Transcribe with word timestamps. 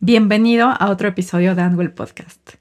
Bienvenido 0.00 0.68
a 0.68 0.90
otro 0.90 1.08
episodio 1.08 1.54
de 1.54 1.62
Anwell 1.62 1.92
Podcast. 1.92 2.54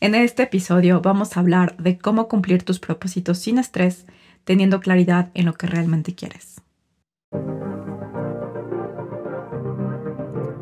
En 0.00 0.14
este 0.14 0.44
episodio 0.44 1.00
vamos 1.00 1.36
a 1.36 1.40
hablar 1.40 1.76
de 1.76 1.98
cómo 1.98 2.28
cumplir 2.28 2.64
tus 2.64 2.80
propósitos 2.80 3.38
sin 3.38 3.58
estrés, 3.58 4.06
teniendo 4.44 4.80
claridad 4.80 5.30
en 5.34 5.46
lo 5.46 5.52
que 5.52 5.66
realmente 5.66 6.14
quieres. 6.14 6.62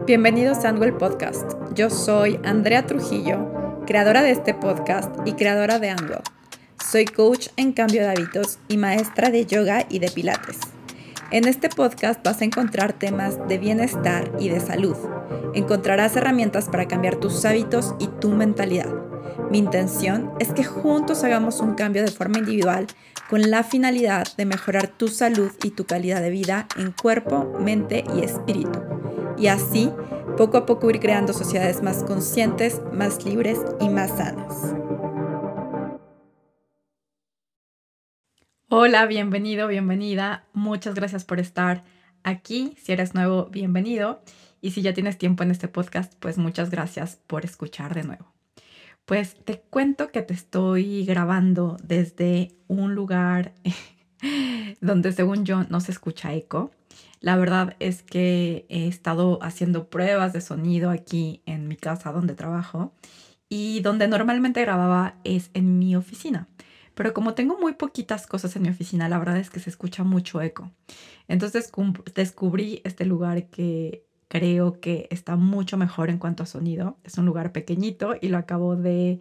Bienvenidos 0.07 0.65
a 0.65 0.71
Anwell 0.71 0.95
Podcast. 0.95 1.53
Yo 1.75 1.91
soy 1.91 2.39
Andrea 2.45 2.87
Trujillo, 2.87 3.83
creadora 3.87 4.23
de 4.23 4.33
este 4.33 4.53
podcast 4.53 5.15
y 5.25 5.35
creadora 5.35 5.79
de 5.79 5.91
Anwell. 5.91 6.23
Soy 6.85 7.07
coach 7.07 7.49
en 7.57 7.73
cambio 7.73 8.03
de 8.03 8.09
hábitos 8.09 8.59
y 8.69 8.77
maestra 8.77 9.31
de 9.31 9.47
yoga 9.47 9.87
y 9.89 10.01
de 10.01 10.11
pilates. 10.11 10.59
En 11.33 11.49
este 11.49 11.69
podcast 11.69 12.23
vas 12.25 12.41
a 12.41 12.45
encontrar 12.45 12.93
temas 12.93 13.37
de 13.49 13.59
bienestar 13.59 14.31
y 14.39 14.49
de 14.49 14.61
salud. 14.61 14.97
Encontrarás 15.55 16.15
herramientas 16.15 16.69
para 16.69 16.87
cambiar 16.87 17.17
tus 17.17 17.45
hábitos 17.45 17.95
y 17.99 18.07
tu 18.07 18.29
mentalidad. 18.29 18.95
Mi 19.51 19.59
intención 19.59 20.31
es 20.39 20.53
que 20.53 20.63
juntos 20.63 21.25
hagamos 21.25 21.59
un 21.61 21.75
cambio 21.75 22.05
de 22.05 22.13
forma 22.13 22.39
individual 22.39 22.87
con 23.29 23.51
la 23.51 23.65
finalidad 23.65 24.25
de 24.37 24.47
mejorar 24.47 24.87
tu 24.87 25.09
salud 25.09 25.51
y 25.65 25.71
tu 25.71 25.85
calidad 25.85 26.21
de 26.21 26.31
vida 26.31 26.69
en 26.77 26.93
cuerpo, 26.93 27.57
mente 27.59 28.05
y 28.15 28.23
espíritu. 28.23 28.81
Y 29.37 29.49
así, 29.49 29.91
poco 30.37 30.59
a 30.59 30.67
poco 30.67 30.89
ir 30.91 31.01
creando 31.01 31.33
sociedades 31.33 31.83
más 31.83 32.05
conscientes, 32.05 32.81
más 32.93 33.25
libres 33.25 33.59
y 33.81 33.89
más 33.89 34.11
sanas. 34.11 34.77
Hola, 38.69 39.07
bienvenido, 39.07 39.69
bienvenida. 39.69 40.45
Muchas 40.53 40.97
gracias 40.97 41.25
por 41.25 41.39
estar 41.39 41.85
aquí. 42.25 42.75
Si 42.83 42.91
eres 42.91 43.15
nuevo, 43.15 43.47
bienvenido. 43.47 44.23
Y 44.61 44.73
si 44.73 44.83
ya 44.83 44.93
tienes 44.93 45.19
tiempo 45.19 45.45
en 45.45 45.53
este 45.53 45.69
podcast, 45.69 46.13
pues 46.19 46.37
muchas 46.37 46.69
gracias 46.69 47.21
por 47.29 47.45
escuchar 47.45 47.95
de 47.95 48.03
nuevo. 48.03 48.27
Pues 49.05 49.37
te 49.45 49.61
cuento 49.61 50.11
que 50.11 50.23
te 50.23 50.35
estoy 50.35 51.05
grabando 51.05 51.77
desde 51.85 52.57
un 52.67 52.97
lugar 52.97 53.53
donde 54.81 55.13
según 55.13 55.45
yo 55.45 55.63
no 55.71 55.79
se 55.79 55.93
escucha 55.93 56.35
eco. 56.35 56.73
La 57.21 57.37
verdad 57.37 57.77
es 57.79 58.03
que 58.03 58.67
he 58.69 58.89
estado 58.89 59.39
haciendo 59.43 59.89
pruebas 59.89 60.33
de 60.33 60.41
sonido 60.41 60.91
aquí 60.91 61.41
en 61.47 61.69
mi 61.69 61.77
casa 61.77 62.11
donde 62.11 62.35
trabajo 62.35 62.93
y 63.49 63.79
donde 63.79 64.09
normalmente 64.09 64.61
grababa 64.63 65.15
es 65.23 65.51
en 65.55 65.79
mi 65.79 65.95
oficina 65.95 66.49
pero 66.97 67.13
como 67.13 67.35
tengo 67.35 67.59
muy 67.59 67.75
poquitas 67.75 68.27
cosas 68.27 68.57
en 68.57 68.63
mi 68.63 68.71
oficina, 68.71 69.07
la 69.11 69.19
verdad 69.19 69.37
es 69.37 69.51
que 69.51 69.61
se 69.61 69.69
escucha 69.69 70.03
mucho 70.03 70.41
eco. 70.41 70.73
Entonces 71.29 71.71
descubrí 72.15 72.81
este 72.85 73.05
lugar 73.05 73.51
que 73.51 74.07
creo 74.29 74.81
que 74.81 75.07
está 75.11 75.37
mucho 75.37 75.77
mejor 75.77 76.09
en 76.09 76.17
cuanto 76.17 76.43
a 76.43 76.47
sonido. 76.47 76.99
Es 77.05 77.19
un 77.19 77.27
lugar 77.27 77.53
pequeñito 77.53 78.15
y 78.19 78.29
lo 78.29 78.39
acabo 78.39 78.77
de 78.77 79.21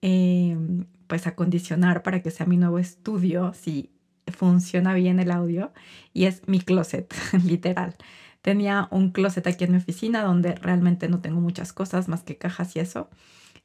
em, 0.00 0.86
pues 1.06 1.28
acondicionar 1.28 2.02
para 2.02 2.22
que 2.22 2.32
sea 2.32 2.44
mi 2.44 2.56
nuevo 2.56 2.80
estudio, 2.80 3.54
si 3.54 3.92
funciona 4.26 4.92
bien 4.94 5.20
el 5.20 5.30
audio, 5.30 5.72
y 6.12 6.24
es 6.24 6.48
mi 6.48 6.60
closet, 6.60 7.14
literal. 7.44 7.94
Tenía 8.42 8.88
un 8.90 9.12
closet 9.12 9.46
aquí 9.46 9.62
en 9.62 9.72
mi 9.72 9.76
oficina 9.78 10.24
donde 10.24 10.56
realmente 10.56 11.08
no 11.08 11.20
tengo 11.20 11.40
muchas 11.40 11.72
cosas 11.72 12.08
más 12.08 12.24
que 12.24 12.36
cajas 12.36 12.74
y 12.74 12.80
eso. 12.80 13.10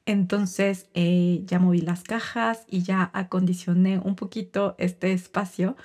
Entonces 0.08 0.88
eh, 0.94 1.41
ya 1.45 1.59
moví 1.59 1.81
las 1.81 2.03
cajas 2.03 2.63
y 2.69 2.81
ya 2.81 3.11
acondicioné 3.13 4.00
un 4.00 4.16
poquito 4.16 4.73
este 4.77 5.11
espacio 5.11 5.75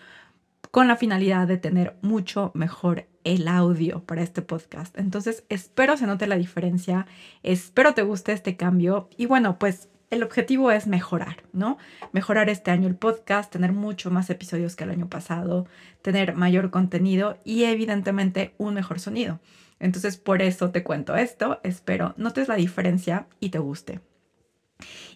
con 0.70 0.86
la 0.86 0.96
finalidad 0.96 1.48
de 1.48 1.58
tener 1.58 1.96
mucho 2.02 2.52
mejor 2.54 3.08
el 3.24 3.48
audio 3.48 4.04
para 4.04 4.22
este 4.22 4.40
podcast. 4.40 4.96
Entonces 4.96 5.42
espero 5.48 5.96
se 5.96 6.06
note 6.06 6.28
la 6.28 6.36
diferencia, 6.36 7.06
espero 7.42 7.94
te 7.94 8.02
guste 8.02 8.30
este 8.30 8.56
cambio 8.56 9.08
y 9.16 9.26
bueno, 9.26 9.58
pues 9.58 9.88
el 10.10 10.22
objetivo 10.22 10.70
es 10.70 10.86
mejorar, 10.86 11.42
¿no? 11.52 11.78
Mejorar 12.12 12.48
este 12.48 12.70
año 12.70 12.86
el 12.86 12.94
podcast, 12.94 13.50
tener 13.50 13.72
mucho 13.72 14.12
más 14.12 14.30
episodios 14.30 14.76
que 14.76 14.84
el 14.84 14.90
año 14.90 15.08
pasado, 15.08 15.66
tener 16.00 16.36
mayor 16.36 16.70
contenido 16.70 17.38
y 17.44 17.64
evidentemente 17.64 18.54
un 18.56 18.74
mejor 18.74 19.00
sonido. 19.00 19.40
Entonces 19.80 20.16
por 20.16 20.42
eso 20.42 20.70
te 20.70 20.84
cuento 20.84 21.16
esto, 21.16 21.58
espero 21.64 22.14
notes 22.16 22.46
la 22.46 22.54
diferencia 22.54 23.26
y 23.40 23.48
te 23.48 23.58
guste. 23.58 24.11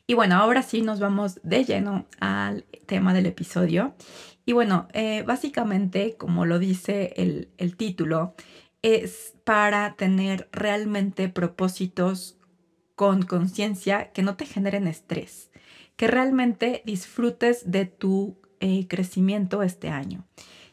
Y 0.06 0.14
bueno, 0.14 0.36
ahora 0.36 0.62
sí 0.62 0.82
nos 0.82 1.00
vamos 1.00 1.40
de 1.42 1.64
lleno 1.64 2.06
al 2.20 2.64
tema 2.86 3.12
del 3.12 3.26
episodio. 3.26 3.94
Y 4.44 4.52
bueno, 4.52 4.88
eh, 4.92 5.22
básicamente, 5.26 6.16
como 6.16 6.46
lo 6.46 6.58
dice 6.58 7.12
el, 7.16 7.48
el 7.58 7.76
título, 7.76 8.34
es 8.82 9.34
para 9.44 9.94
tener 9.96 10.48
realmente 10.52 11.28
propósitos 11.28 12.36
con 12.94 13.22
conciencia 13.22 14.12
que 14.12 14.22
no 14.22 14.36
te 14.36 14.46
generen 14.46 14.86
estrés, 14.86 15.50
que 15.96 16.06
realmente 16.06 16.82
disfrutes 16.84 17.70
de 17.70 17.84
tu 17.84 18.36
eh, 18.60 18.86
crecimiento 18.88 19.62
este 19.62 19.88
año. 19.90 20.24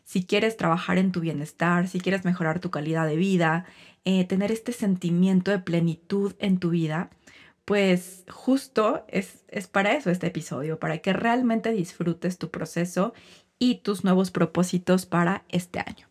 Si 0.03 0.25
quieres 0.25 0.57
trabajar 0.57 0.97
en 0.97 1.11
tu 1.11 1.19
bienestar, 1.19 1.87
si 1.87 1.99
quieres 1.99 2.23
mejorar 2.23 2.59
tu 2.59 2.71
calidad 2.71 3.07
de 3.07 3.15
vida, 3.15 3.65
eh, 4.05 4.25
tener 4.25 4.51
este 4.51 4.71
sentimiento 4.71 5.51
de 5.51 5.59
plenitud 5.59 6.33
en 6.39 6.59
tu 6.59 6.69
vida, 6.69 7.09
pues 7.65 8.23
justo 8.29 9.05
es, 9.07 9.45
es 9.47 9.67
para 9.67 9.93
eso 9.93 10.09
este 10.09 10.27
episodio, 10.27 10.79
para 10.79 10.97
que 10.99 11.13
realmente 11.13 11.71
disfrutes 11.71 12.37
tu 12.37 12.49
proceso 12.51 13.13
y 13.59 13.75
tus 13.75 14.03
nuevos 14.03 14.31
propósitos 14.31 15.05
para 15.05 15.45
este 15.49 15.79
año. 15.79 16.07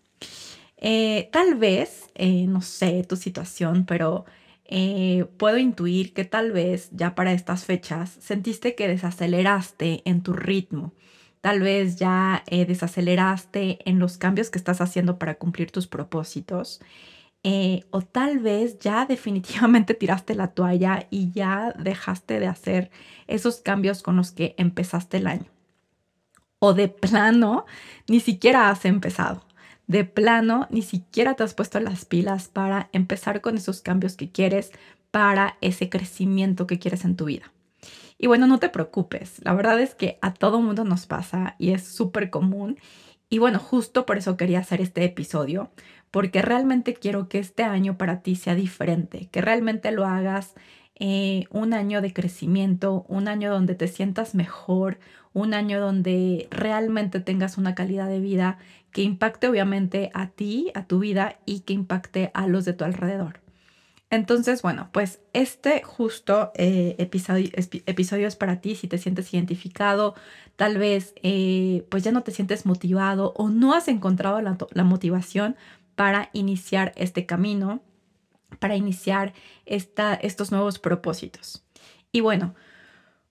Eh, 0.79 1.29
tal 1.33 1.55
vez, 1.55 2.11
eh, 2.15 2.47
no 2.49 2.61
sé 2.61 3.05
tu 3.05 3.17
situación, 3.17 3.85
pero 3.87 4.25
eh, 4.65 5.27
puedo 5.37 5.59
intuir 5.59 6.13
que 6.15 6.25
tal 6.25 6.51
vez 6.51 6.89
ya 6.93 7.15
para 7.15 7.33
estas 7.33 7.65
fechas 7.65 8.11
sentiste 8.21 8.75
que 8.75 8.89
desaceleraste 8.89 10.03
en 10.05 10.23
tu 10.23 10.33
ritmo. 10.33 10.93
Tal 11.41 11.61
vez 11.61 11.97
ya 11.97 12.45
desaceleraste 12.49 13.79
en 13.89 13.99
los 13.99 14.17
cambios 14.17 14.49
que 14.49 14.59
estás 14.59 14.81
haciendo 14.81 15.19
para 15.19 15.35
cumplir 15.35 15.73
tus 15.73 15.89
propósitos. 15.89 16.81
Eh, 17.45 17.85
o 17.91 18.03
tal 18.03 18.39
vez 18.39 18.79
ya 18.79 19.05
definitivamente 19.09 19.95
tiraste 19.95 20.35
la 20.35 20.49
toalla 20.49 21.07
y 21.11 21.31
ya 21.33 21.75
dejaste 21.79 22.41
de 22.41 22.47
hacer 22.47 22.91
esos 23.27 23.61
cambios 23.61 24.03
con 24.03 24.17
los 24.17 24.31
que 24.31 24.55
empezaste 24.59 25.19
el 25.19 25.27
año. 25.27 25.47
O 26.59 26.75
de 26.75 26.89
plano, 26.89 27.67
ni 28.09 28.21
siquiera 28.21 28.71
has 28.71 28.85
empezado. 28.85 29.45
De 29.89 30.05
plano, 30.05 30.69
ni 30.71 30.83
siquiera 30.83 31.35
te 31.35 31.43
has 31.43 31.55
puesto 31.55 31.81
las 31.81 32.05
pilas 32.05 32.49
para 32.49 32.89
empezar 32.93 33.41
con 33.41 33.57
esos 33.57 33.83
cambios 33.83 34.17
que 34.17 34.31
quieres 34.31 34.71
para 35.11 35.57
ese 35.61 35.89
crecimiento 35.91 36.67
que 36.67 36.79
quieres 36.79 37.05
en 37.05 37.17
tu 37.17 37.25
vida. 37.25 37.53
Y 38.17 38.29
bueno, 38.29 38.47
no 38.47 38.61
te 38.61 38.69
preocupes, 38.69 39.41
la 39.45 39.53
verdad 39.53 39.81
es 39.81 39.97
que 39.97 40.19
a 40.23 40.33
todo 40.33 40.61
mundo 40.61 40.85
nos 40.85 41.07
pasa 41.07 41.57
y 41.59 41.73
es 41.73 41.85
súper 41.85 42.31
común. 42.31 42.79
Y 43.29 43.39
bueno, 43.39 43.59
justo 43.59 44.07
por 44.07 44.17
eso 44.17 44.37
quería 44.37 44.61
hacer 44.61 44.81
este 44.81 45.05
episodio, 45.05 45.73
porque 46.13 46.43
realmente 46.43 46.95
quiero 46.95 47.29
que 47.29 47.41
este 47.41 47.65
año 47.65 47.99
para 47.99 48.23
ti 48.23 48.37
sea 48.37 48.55
diferente, 48.55 49.29
que 49.33 49.41
realmente 49.41 49.91
lo 49.91 50.07
hagas 50.07 50.55
eh, 50.95 51.45
un 51.51 51.73
año 51.73 52.03
de 52.03 52.13
crecimiento, 52.13 53.07
un 53.09 53.27
año 53.27 53.51
donde 53.51 53.75
te 53.75 53.89
sientas 53.89 54.35
mejor, 54.35 54.99
un 55.33 55.55
año 55.55 55.81
donde 55.81 56.49
realmente 56.51 57.19
tengas 57.21 57.57
una 57.57 57.75
calidad 57.75 58.09
de 58.09 58.21
vida 58.21 58.59
que 58.93 59.03
impacte 59.03 59.49
obviamente 59.49 60.11
a 60.13 60.29
ti, 60.29 60.71
a 60.75 60.87
tu 60.87 60.99
vida 60.99 61.39
y 61.47 61.61
que 61.61 61.73
impacte 61.73 62.31
a 62.35 62.47
los 62.47 62.67
de 62.67 62.75
tu 62.75 62.85
alrededor. 62.85 63.41
Entonces, 64.11 64.61
bueno, 64.61 64.91
pues 64.93 65.21
este 65.33 65.83
justo 65.83 66.53
eh, 66.57 66.95
episodio, 66.99 68.29
es 68.29 68.37
para 68.37 68.61
ti 68.61 68.75
si 68.75 68.87
te 68.87 68.99
sientes 68.99 69.33
identificado, 69.33 70.15
tal 70.57 70.77
vez 70.77 71.15
eh, 71.23 71.87
pues 71.89 72.05
ya 72.05 72.13
no 72.13 72.23
te 72.23 72.33
sientes 72.33 72.67
motivado 72.67 73.33
o 73.35 73.49
no 73.49 73.73
has 73.73 73.89
encontrado 73.89 74.43
la 74.43 74.85
motivación 74.85 75.57
para 76.03 76.31
iniciar 76.33 76.91
este 76.97 77.27
camino, 77.27 77.81
para 78.59 78.75
iniciar 78.75 79.35
esta, 79.67 80.15
estos 80.15 80.51
nuevos 80.51 80.81
propósitos. 80.81 81.65
Y 82.11 82.23
bueno, 82.23 82.57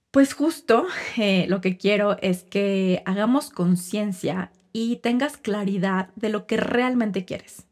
pues 0.10 0.34
justo 0.34 0.86
eh, 1.18 1.48
lo 1.50 1.60
que 1.60 1.76
quiero 1.76 2.16
es 2.22 2.44
que 2.46 3.04
hagamos 3.06 3.50
conciencia 3.50 4.54
y 4.72 4.96
tengas 5.04 5.36
claridad 5.36 6.12
de 6.16 6.30
lo 6.30 6.48
que 6.48 6.56
realmente 6.56 7.26
quieres. 7.26 7.66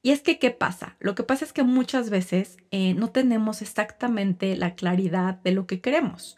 Y 0.00 0.12
es 0.12 0.22
que, 0.22 0.38
¿qué 0.38 0.50
pasa? 0.50 0.96
Lo 1.00 1.14
que 1.14 1.22
pasa 1.22 1.44
es 1.44 1.52
que 1.52 1.62
muchas 1.62 2.08
veces 2.08 2.56
eh, 2.70 2.94
no 2.94 3.10
tenemos 3.10 3.60
exactamente 3.60 4.56
la 4.56 4.74
claridad 4.74 5.34
de 5.42 5.52
lo 5.52 5.66
que 5.66 5.82
queremos. 5.82 6.36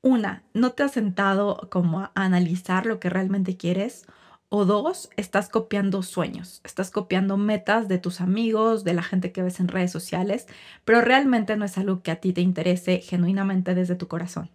Una, 0.00 0.44
no 0.54 0.72
te 0.72 0.82
has 0.82 0.92
sentado 0.92 1.68
como 1.70 2.00
a 2.00 2.12
analizar 2.14 2.86
lo 2.86 3.00
que 3.00 3.10
realmente 3.10 3.58
quieres 3.58 4.06
o 4.56 4.64
dos, 4.64 5.10
estás 5.16 5.48
copiando 5.48 6.04
sueños, 6.04 6.60
estás 6.62 6.92
copiando 6.92 7.36
metas 7.36 7.88
de 7.88 7.98
tus 7.98 8.20
amigos, 8.20 8.84
de 8.84 8.94
la 8.94 9.02
gente 9.02 9.32
que 9.32 9.42
ves 9.42 9.58
en 9.58 9.66
redes 9.66 9.90
sociales, 9.90 10.46
pero 10.84 11.00
realmente 11.00 11.56
no 11.56 11.64
es 11.64 11.76
algo 11.76 12.04
que 12.04 12.12
a 12.12 12.20
ti 12.20 12.32
te 12.32 12.40
interese 12.40 13.00
genuinamente 13.00 13.74
desde 13.74 13.96
tu 13.96 14.06
corazón. 14.06 14.52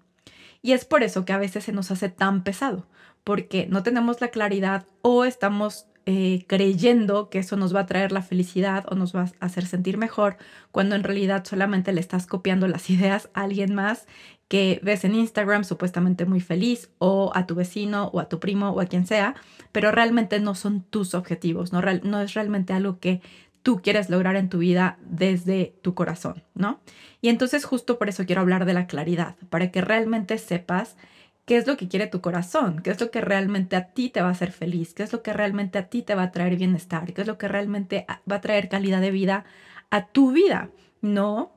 Y 0.61 0.71
es 0.71 0.85
por 0.85 1.03
eso 1.03 1.25
que 1.25 1.33
a 1.33 1.37
veces 1.37 1.65
se 1.65 1.73
nos 1.73 1.91
hace 1.91 2.07
tan 2.07 2.45
pesado, 2.45 2.87
porque 3.25 3.67
no 3.69 3.83
tenemos 3.83 4.21
la 4.21 4.29
claridad 4.29 4.85
o 5.01 5.25
estamos 5.25 5.85
eh, 6.05 6.45
creyendo 6.47 7.29
que 7.29 7.39
eso 7.39 7.57
nos 7.57 7.75
va 7.75 7.81
a 7.81 7.85
traer 7.85 8.13
la 8.13 8.21
felicidad 8.21 8.85
o 8.89 8.95
nos 8.95 9.13
va 9.13 9.25
a 9.41 9.45
hacer 9.45 9.65
sentir 9.65 9.97
mejor, 9.97 10.37
cuando 10.71 10.95
en 10.95 11.03
realidad 11.03 11.43
solamente 11.43 11.91
le 11.91 11.99
estás 11.99 12.25
copiando 12.25 12.69
las 12.69 12.89
ideas 12.89 13.29
a 13.33 13.41
alguien 13.41 13.75
más 13.75 14.07
que 14.49 14.79
ves 14.83 15.05
en 15.05 15.15
Instagram 15.15 15.63
supuestamente 15.63 16.25
muy 16.25 16.41
feliz 16.41 16.89
o 16.97 17.31
a 17.35 17.45
tu 17.45 17.55
vecino 17.55 18.09
o 18.11 18.19
a 18.19 18.27
tu 18.27 18.39
primo 18.39 18.71
o 18.71 18.81
a 18.81 18.87
quien 18.87 19.05
sea, 19.05 19.35
pero 19.71 19.91
realmente 19.91 20.39
no 20.39 20.55
son 20.55 20.81
tus 20.81 21.13
objetivos, 21.13 21.71
no, 21.71 21.81
no 22.03 22.21
es 22.21 22.33
realmente 22.33 22.73
algo 22.73 22.99
que 22.99 23.21
tú 23.61 23.81
quieres 23.81 24.09
lograr 24.09 24.35
en 24.35 24.49
tu 24.49 24.57
vida 24.57 24.97
desde 25.05 25.75
tu 25.83 25.93
corazón, 25.93 26.43
¿no? 26.55 26.81
Y 27.21 27.29
entonces 27.29 27.63
justo 27.63 27.99
por 27.99 28.09
eso 28.09 28.25
quiero 28.25 28.41
hablar 28.41 28.65
de 28.65 28.73
la 28.73 28.87
claridad, 28.87 29.35
para 29.49 29.69
que 29.69 29.81
realmente 29.81 30.39
sepas 30.39 30.97
qué 31.45 31.57
es 31.57 31.67
lo 31.67 31.77
que 31.77 31.87
quiere 31.87 32.07
tu 32.07 32.19
corazón, 32.19 32.81
qué 32.81 32.89
es 32.89 32.99
lo 32.99 33.11
que 33.11 33.21
realmente 33.21 33.75
a 33.75 33.89
ti 33.89 34.09
te 34.09 34.21
va 34.21 34.29
a 34.29 34.31
hacer 34.31 34.51
feliz, 34.51 34.95
qué 34.95 35.03
es 35.03 35.13
lo 35.13 35.21
que 35.21 35.33
realmente 35.33 35.77
a 35.77 35.89
ti 35.89 36.01
te 36.01 36.15
va 36.15 36.23
a 36.23 36.31
traer 36.31 36.55
bienestar, 36.55 37.13
qué 37.13 37.21
es 37.21 37.27
lo 37.27 37.37
que 37.37 37.47
realmente 37.47 38.07
va 38.29 38.37
a 38.37 38.41
traer 38.41 38.67
calidad 38.67 39.01
de 39.01 39.11
vida 39.11 39.45
a 39.91 40.07
tu 40.07 40.31
vida, 40.31 40.71
no 41.01 41.51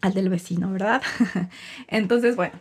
al 0.00 0.14
del 0.14 0.28
vecino, 0.28 0.70
¿verdad? 0.70 1.02
Entonces, 1.88 2.36
bueno, 2.36 2.54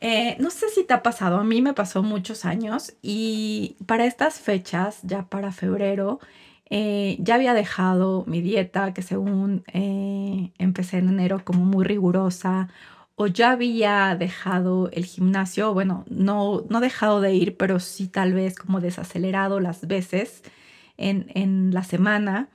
eh, 0.00 0.36
no 0.38 0.50
sé 0.50 0.68
si 0.70 0.84
te 0.84 0.94
ha 0.94 1.02
pasado, 1.02 1.38
a 1.38 1.44
mí 1.44 1.60
me 1.60 1.74
pasó 1.74 2.02
muchos 2.02 2.44
años 2.44 2.94
y 3.02 3.76
para 3.86 4.06
estas 4.06 4.40
fechas, 4.40 5.00
ya 5.02 5.24
para 5.28 5.52
febrero, 5.52 6.20
eh, 6.70 7.16
ya 7.20 7.34
había 7.34 7.52
dejado 7.52 8.24
mi 8.26 8.40
dieta, 8.40 8.94
que 8.94 9.02
según 9.02 9.64
eh, 9.72 10.52
empecé 10.58 10.98
en 10.98 11.08
enero 11.10 11.44
como 11.44 11.64
muy 11.64 11.84
rigurosa, 11.84 12.68
o 13.16 13.26
ya 13.26 13.50
había 13.50 14.16
dejado 14.16 14.88
el 14.92 15.04
gimnasio, 15.04 15.74
bueno, 15.74 16.04
no, 16.08 16.64
no 16.70 16.80
dejado 16.80 17.20
de 17.20 17.34
ir, 17.34 17.56
pero 17.58 17.80
sí 17.80 18.08
tal 18.08 18.32
vez 18.32 18.56
como 18.56 18.80
desacelerado 18.80 19.60
las 19.60 19.86
veces 19.86 20.42
en, 20.96 21.30
en 21.34 21.74
la 21.74 21.84
semana. 21.84 22.48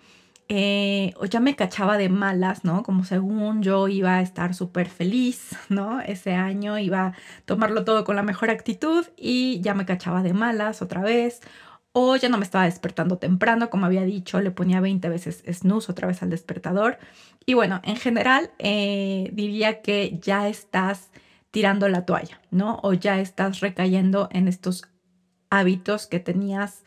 Eh, 0.47 1.13
o 1.18 1.25
ya 1.25 1.39
me 1.39 1.56
cachaba 1.56 1.97
de 1.97 2.07
malas, 2.09 2.63
¿no? 2.63 2.83
Como 2.83 3.03
según 3.03 3.63
yo 3.63 3.88
iba 3.88 4.18
a 4.18 4.21
estar 4.21 4.53
súper 4.53 4.89
feliz, 4.89 5.56
¿no? 5.69 6.01
Ese 6.01 6.33
año 6.36 6.77
iba 6.77 7.07
a 7.07 7.13
tomarlo 7.45 7.83
todo 7.83 8.03
con 8.03 8.15
la 8.15 8.24
mejor 8.24 8.50
actitud 8.51 9.06
y 9.18 9.59
ya 9.62 9.74
me 9.74 9.86
cachaba 9.86 10.21
de 10.24 10.33
malas 10.33 10.81
otra 10.81 11.01
vez. 11.01 11.42
O 11.94 12.18
ya 12.18 12.27
no 12.30 12.38
me 12.38 12.44
estaba 12.44 12.65
despertando 12.65 13.18
temprano, 13.18 13.69
como 13.69 13.86
había 13.86 14.03
dicho, 14.03 14.42
le 14.42 14.51
ponía 14.51 14.81
20 14.81 15.07
veces 15.09 15.44
snooze 15.50 15.92
otra 15.92 16.07
vez 16.07 16.21
al 16.21 16.30
despertador. 16.30 16.97
Y 17.45 17.53
bueno, 17.53 17.80
en 17.83 17.95
general 17.95 18.51
eh, 18.59 19.30
diría 19.33 19.81
que 19.81 20.19
ya 20.21 20.47
estás 20.50 21.09
tirando 21.51 21.88
la 21.88 22.06
toalla, 22.06 22.42
¿no? 22.51 22.80
O 22.83 22.94
ya 22.94 23.21
estás 23.21 23.62
recayendo 23.62 24.27
en 24.31 24.50
estos 24.50 24.83
hábitos 25.50 26.06
que 26.06 26.19
tenías 26.19 26.83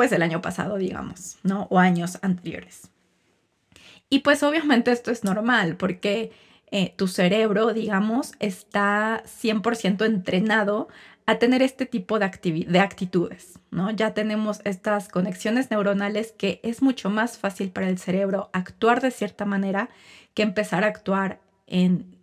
pues 0.00 0.12
el 0.12 0.22
año 0.22 0.40
pasado, 0.40 0.78
digamos, 0.78 1.36
¿no? 1.42 1.66
O 1.68 1.78
años 1.78 2.18
anteriores. 2.22 2.90
Y 4.08 4.20
pues 4.20 4.42
obviamente 4.42 4.92
esto 4.92 5.10
es 5.10 5.24
normal 5.24 5.76
porque 5.76 6.32
eh, 6.70 6.94
tu 6.96 7.06
cerebro, 7.06 7.74
digamos, 7.74 8.32
está 8.38 9.22
100% 9.26 10.06
entrenado 10.06 10.88
a 11.26 11.38
tener 11.38 11.60
este 11.60 11.84
tipo 11.84 12.18
de, 12.18 12.30
de 12.66 12.80
actitudes, 12.80 13.58
¿no? 13.70 13.90
Ya 13.90 14.14
tenemos 14.14 14.62
estas 14.64 15.10
conexiones 15.10 15.70
neuronales 15.70 16.32
que 16.32 16.60
es 16.62 16.80
mucho 16.80 17.10
más 17.10 17.36
fácil 17.36 17.70
para 17.70 17.90
el 17.90 17.98
cerebro 17.98 18.48
actuar 18.54 19.02
de 19.02 19.10
cierta 19.10 19.44
manera 19.44 19.90
que 20.32 20.44
empezar 20.44 20.82
a 20.82 20.86
actuar 20.86 21.42
en 21.66 22.16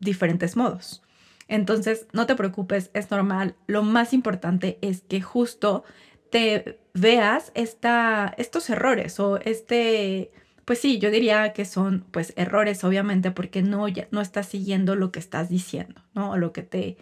diferentes 0.00 0.56
modos. 0.56 1.00
Entonces, 1.46 2.08
no 2.12 2.26
te 2.26 2.34
preocupes, 2.34 2.90
es 2.92 3.08
normal. 3.12 3.54
Lo 3.68 3.84
más 3.84 4.12
importante 4.14 4.78
es 4.82 5.02
que 5.02 5.20
justo 5.20 5.84
te 6.30 6.80
veas 6.94 7.52
estos 7.54 8.70
errores 8.70 9.20
o 9.20 9.38
este, 9.38 10.32
pues 10.64 10.80
sí, 10.80 10.98
yo 10.98 11.10
diría 11.10 11.52
que 11.52 11.64
son 11.64 12.04
pues 12.10 12.32
errores 12.36 12.84
obviamente 12.84 13.30
porque 13.30 13.62
no, 13.62 13.88
ya, 13.88 14.08
no 14.10 14.20
estás 14.20 14.46
siguiendo 14.48 14.94
lo 14.96 15.12
que 15.12 15.18
estás 15.18 15.48
diciendo, 15.48 16.02
¿no? 16.14 16.32
O 16.32 16.36
lo 16.36 16.52
que 16.52 16.62
te 16.62 16.96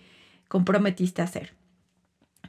comprometiste 0.48 1.22
a 1.22 1.26
hacer. 1.26 1.54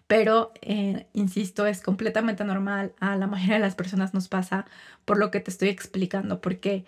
Pero, 0.07 0.53
eh, 0.61 1.07
insisto, 1.13 1.67
es 1.67 1.81
completamente 1.81 2.43
normal, 2.43 2.93
a 2.99 3.15
la 3.15 3.27
mayoría 3.27 3.55
de 3.55 3.61
las 3.61 3.75
personas 3.75 4.13
nos 4.13 4.27
pasa 4.27 4.65
por 5.05 5.19
lo 5.19 5.29
que 5.29 5.39
te 5.39 5.51
estoy 5.51 5.69
explicando, 5.69 6.41
porque 6.41 6.85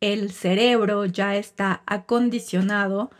el 0.00 0.32
cerebro 0.32 1.04
ya 1.04 1.36
está 1.36 1.82
acondicionado 1.86 3.10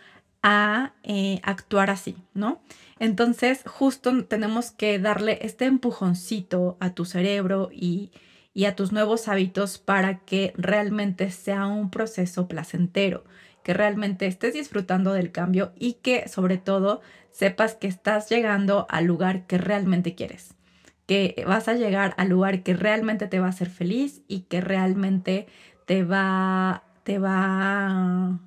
a 0.43 0.95
eh, 1.03 1.41
actuar 1.45 1.91
así, 1.91 2.17
¿no? 2.35 2.63
Entonces, 3.03 3.65
justo 3.67 4.27
tenemos 4.27 4.71
que 4.71 5.01
darle 5.01 5.41
este 5.43 5.65
empujoncito 5.65 6.77
a 6.79 6.95
tu 6.95 7.05
cerebro 7.05 7.69
y, 7.73 8.13
a 8.65 8.77
tus 8.77 8.93
nuevos 8.93 9.27
hábitos 9.27 9.79
para 9.79 10.21
que 10.21 10.53
realmente 10.57 11.33
sea 11.33 11.67
un 11.67 11.91
proceso 11.91 12.47
placentero, 12.47 13.25
que 13.65 13.75
realmente 13.75 14.29
estés 14.29 14.55
disfrutando 14.55 15.15
del 15.15 15.33
cambio 15.33 15.73
y 15.75 15.95
que 15.95 16.29
sobre 16.29 16.59
todo 16.59 17.01
sepas 17.33 17.75
que 17.75 17.89
estás 17.89 18.31
llegando 18.31 18.87
al 18.89 19.07
lugar 19.07 19.49
que 19.49 19.59
realmente 19.59 20.15
quieres, 20.15 20.55
que 21.07 21.43
vas 21.45 21.67
a 21.67 21.75
llegar 21.75 22.15
al 22.19 22.29
lugar 22.29 22.63
que 22.63 22.75
realmente 22.75 23.27
te 23.27 23.41
va 23.41 23.47
a 23.47 23.51
hacer 23.51 23.69
feliz 23.69 24.23
y 24.29 24.43
que 24.43 24.61
realmente 24.61 25.49
te 25.87 26.05
va, 26.05 26.85
te 27.03 27.19
va 27.19 28.39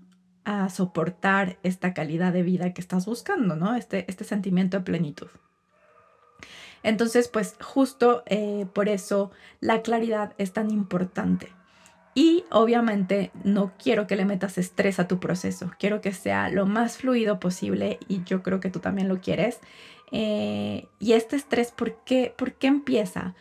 a 0.46 0.70
soportar 0.70 1.58
esta 1.64 1.94
calidad 1.94 2.32
de 2.32 2.44
vida 2.44 2.74
que 2.74 2.82
estás 2.82 3.06
buscando, 3.06 3.56
¿no? 3.56 3.76
Este, 3.76 4.06
este 4.10 4.24
sentimiento 4.24 4.78
de 4.78 4.84
plenitud. 4.84 5.28
Entonces, 6.84 7.28
pues 7.28 7.56
justo 7.60 8.24
eh, 8.28 8.68
por 8.72 8.90
eso 8.90 9.32
la 9.60 9.82
claridad 9.82 10.34
es 10.38 10.54
tan 10.54 10.70
importante. 10.70 11.52
Y 12.14 12.46
obviamente 12.50 13.32
no 13.44 13.74
quiero 13.78 14.08
que 14.08 14.16
le 14.16 14.24
metas 14.24 14.58
estrés 14.58 15.00
a 15.00 15.08
tu 15.08 15.20
proceso, 15.20 15.72
quiero 15.80 16.00
que 16.00 16.14
sea 16.14 16.48
lo 16.50 16.66
más 16.66 16.98
fluido 16.98 17.42
posible 17.42 18.00
y 18.08 18.24
yo 18.24 18.42
creo 18.42 18.62
que 18.62 18.70
tú 18.70 18.80
también 18.80 19.10
lo 19.10 19.20
quieres. 19.20 19.60
Eh, 20.12 20.88
y 21.00 21.14
este 21.14 21.36
estrés, 21.36 21.72
¿por 21.72 21.98
qué, 22.06 22.34
¿por 22.38 22.54
qué 22.54 22.68
empieza? 22.68 23.34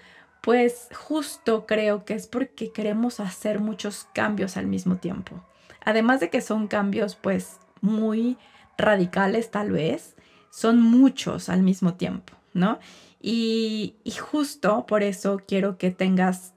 Pues 0.43 0.89
justo 0.93 1.67
creo 1.67 2.05
que 2.05 2.15
es 2.15 2.27
porque 2.27 2.73
queremos 2.73 3.21
hacer 3.21 3.61
muchos 3.61 4.09
cambios 4.13 4.57
al 4.57 4.67
mismo 4.67 4.97
tiempo. 4.97 5.45
Además 5.85 6.21
de 6.21 6.31
que 6.31 6.41
son 6.41 6.69
cambios 6.69 7.15
pues 7.17 7.59
muy 7.81 8.37
radicales 8.77 9.51
tal 9.51 9.71
vez, 9.71 10.17
son 10.51 10.81
muchos 10.81 11.49
al 11.49 11.63
mismo 11.63 11.95
tiempo, 11.95 12.35
¿no? 12.53 12.79
Y, 13.21 13.97
justo 14.21 14.87
por 14.87 15.03
eso 15.03 15.41
quiero 15.47 15.79
que 15.79 15.91
tengas 15.91 16.55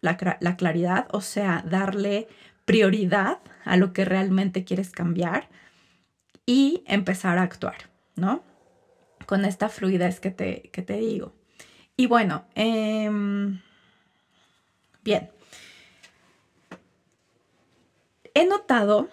la, 0.00 0.16
la 0.40 0.56
claridad, 0.56 1.06
o 1.10 1.20
sea, 1.20 1.64
darle 1.68 2.28
prioridad 2.64 3.38
a 3.64 3.76
lo 3.76 3.92
que 3.92 4.04
realmente 4.04 4.64
quieres 4.64 4.90
cambiar 4.90 5.48
y 6.46 6.82
empezar 6.86 7.38
a 7.38 7.42
actuar, 7.42 7.90
¿no? 8.16 8.42
Con 9.26 9.44
esta 9.44 9.68
fluidez 9.68 10.18
que 10.18 10.30
te, 10.30 10.70
que 10.72 10.82
te 10.82 10.96
digo. 10.96 11.34
Y 11.96 12.06
bueno, 12.06 12.44
em, 12.54 13.60
bien, 15.04 15.30
He 18.38 18.46
notado, 18.46 19.08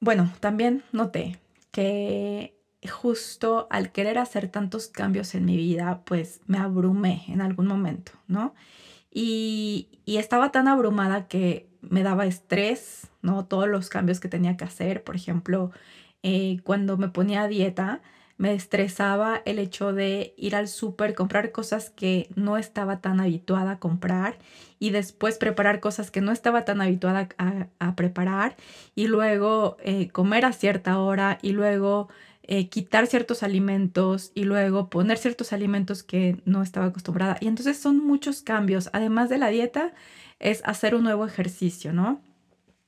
bueno, 0.00 0.30
también 0.38 0.84
noté 0.92 1.38
que 1.70 2.60
justo 2.86 3.68
al 3.70 3.90
querer 3.90 4.18
hacer 4.18 4.48
tantos 4.48 4.88
cambios 4.88 5.34
en 5.34 5.46
mi 5.46 5.56
vida, 5.56 6.02
pues 6.04 6.42
me 6.46 6.58
abrumé 6.58 7.24
en 7.28 7.40
algún 7.40 7.68
momento, 7.68 8.12
¿no? 8.28 8.54
Y, 9.10 9.88
estaba 10.04 10.52
tan 10.52 10.68
abrumada 10.68 11.26
que 11.26 11.70
me 11.80 12.02
daba 12.02 12.26
estrés, 12.26 13.08
¿no? 13.22 13.46
Todos 13.46 13.66
los 13.66 13.88
cambios 13.88 14.20
que 14.20 14.28
tenía 14.28 14.58
que 14.58 14.64
hacer, 14.64 15.04
por 15.04 15.16
ejemplo, 15.16 15.70
eh, 16.22 16.58
cuando 16.62 16.98
me 16.98 17.08
ponía 17.08 17.44
a 17.44 17.48
dieta, 17.48 18.02
me 18.38 18.54
estresaba 18.54 19.42
el 19.44 19.58
hecho 19.58 19.92
de 19.92 20.34
ir 20.36 20.56
al 20.56 20.68
súper, 20.68 21.14
comprar 21.14 21.52
cosas 21.52 21.90
que 21.90 22.28
no 22.34 22.56
estaba 22.56 23.00
tan 23.00 23.20
habituada 23.20 23.72
a 23.72 23.78
comprar 23.78 24.38
y 24.78 24.90
después 24.90 25.38
preparar 25.38 25.80
cosas 25.80 26.10
que 26.10 26.20
no 26.20 26.32
estaba 26.32 26.64
tan 26.64 26.80
habituada 26.80 27.28
a, 27.78 27.96
preparar 27.96 28.56
y 28.94 29.06
luego 29.06 29.78
eh, 29.82 30.08
comer 30.08 30.44
a 30.44 30.52
cierta 30.52 30.98
hora 30.98 31.38
y 31.40 31.52
luego 31.52 32.08
eh, 32.42 32.68
quitar 32.68 33.06
ciertos 33.06 33.42
alimentos 33.42 34.32
y 34.34 34.44
luego 34.44 34.90
poner 34.90 35.18
ciertos 35.18 35.52
alimentos 35.52 36.02
que 36.02 36.40
no 36.44 36.62
estaba 36.62 36.86
acostumbrada. 36.86 37.38
Y 37.40 37.48
entonces 37.48 37.78
son 37.78 37.98
muchos 38.06 38.42
cambios. 38.42 38.90
Además 38.92 39.30
de 39.30 39.38
la 39.38 39.48
dieta, 39.48 39.94
es 40.38 40.62
hacer 40.64 40.94
un 40.94 41.04
nuevo 41.04 41.26
ejercicio, 41.26 41.92
¿no? 41.92 42.20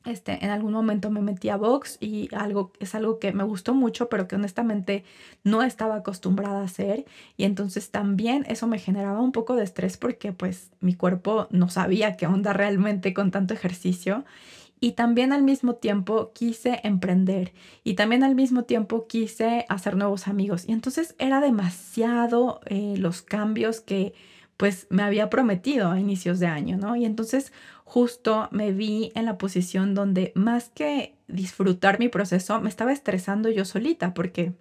Este, 0.05 0.45
en 0.45 0.51
algún 0.51 0.73
momento 0.73 1.11
me 1.11 1.21
metí 1.21 1.49
a 1.49 1.57
box 1.57 1.99
y 2.01 2.29
algo, 2.35 2.73
es 2.79 2.95
algo 2.95 3.19
que 3.19 3.33
me 3.33 3.43
gustó 3.43 3.75
mucho, 3.75 4.09
pero 4.09 4.29
que 4.29 4.37
honestamente 4.37 5.05
no 5.45 5.63
estaba 5.63 5.97
acostumbrada 5.97 6.61
a 6.61 6.65
hacer. 6.65 7.05
Y 7.37 7.45
entonces 7.45 7.91
también 7.91 8.45
eso 8.49 8.67
me 8.67 8.79
generaba 8.79 9.21
un 9.21 9.33
poco 9.33 9.57
de 9.57 9.65
estrés 9.65 9.97
porque 9.97 10.33
pues 10.33 10.71
mi 10.81 10.95
cuerpo 10.95 11.49
no 11.51 11.69
sabía 11.69 12.17
qué 12.17 12.27
onda 12.27 12.53
realmente 12.53 13.13
con 13.13 13.31
tanto 13.31 13.55
ejercicio. 13.55 14.25
Y 14.81 14.93
también 14.93 15.33
al 15.33 15.43
mismo 15.43 15.75
tiempo 15.75 16.31
quise 16.33 16.81
emprender 16.85 17.53
y 17.83 17.95
también 17.95 18.23
al 18.23 18.37
mismo 18.37 18.63
tiempo 18.63 19.09
quise 19.09 19.67
hacer 19.69 19.97
nuevos 19.97 20.29
amigos. 20.29 20.69
Y 20.69 20.73
entonces 20.73 21.17
era 21.19 21.41
demasiado 21.41 22.61
eh, 22.67 22.95
los 22.97 23.23
cambios 23.23 23.81
que 23.81 24.15
pues 24.59 24.89
me 24.91 25.05
había 25.05 25.31
prometido 25.31 25.91
a 25.91 26.01
inicios 26.01 26.41
de 26.41 26.49
año, 26.49 26.77
¿no? 26.77 26.97
Y 26.97 27.07
entonces 27.07 27.53
justo 27.85 28.49
me 28.51 28.73
vi 28.73 29.13
en 29.15 29.25
la 29.25 29.39
posición 29.39 29.95
donde 29.95 30.33
más 30.35 30.69
que 30.69 31.15
disfrutar 31.29 31.99
mi 31.99 32.09
proceso, 32.09 32.61
me 32.61 32.69
estaba 32.69 32.93
estresando 32.93 33.51
yo 33.51 33.65
solita 33.65 34.13
porque 34.13 34.53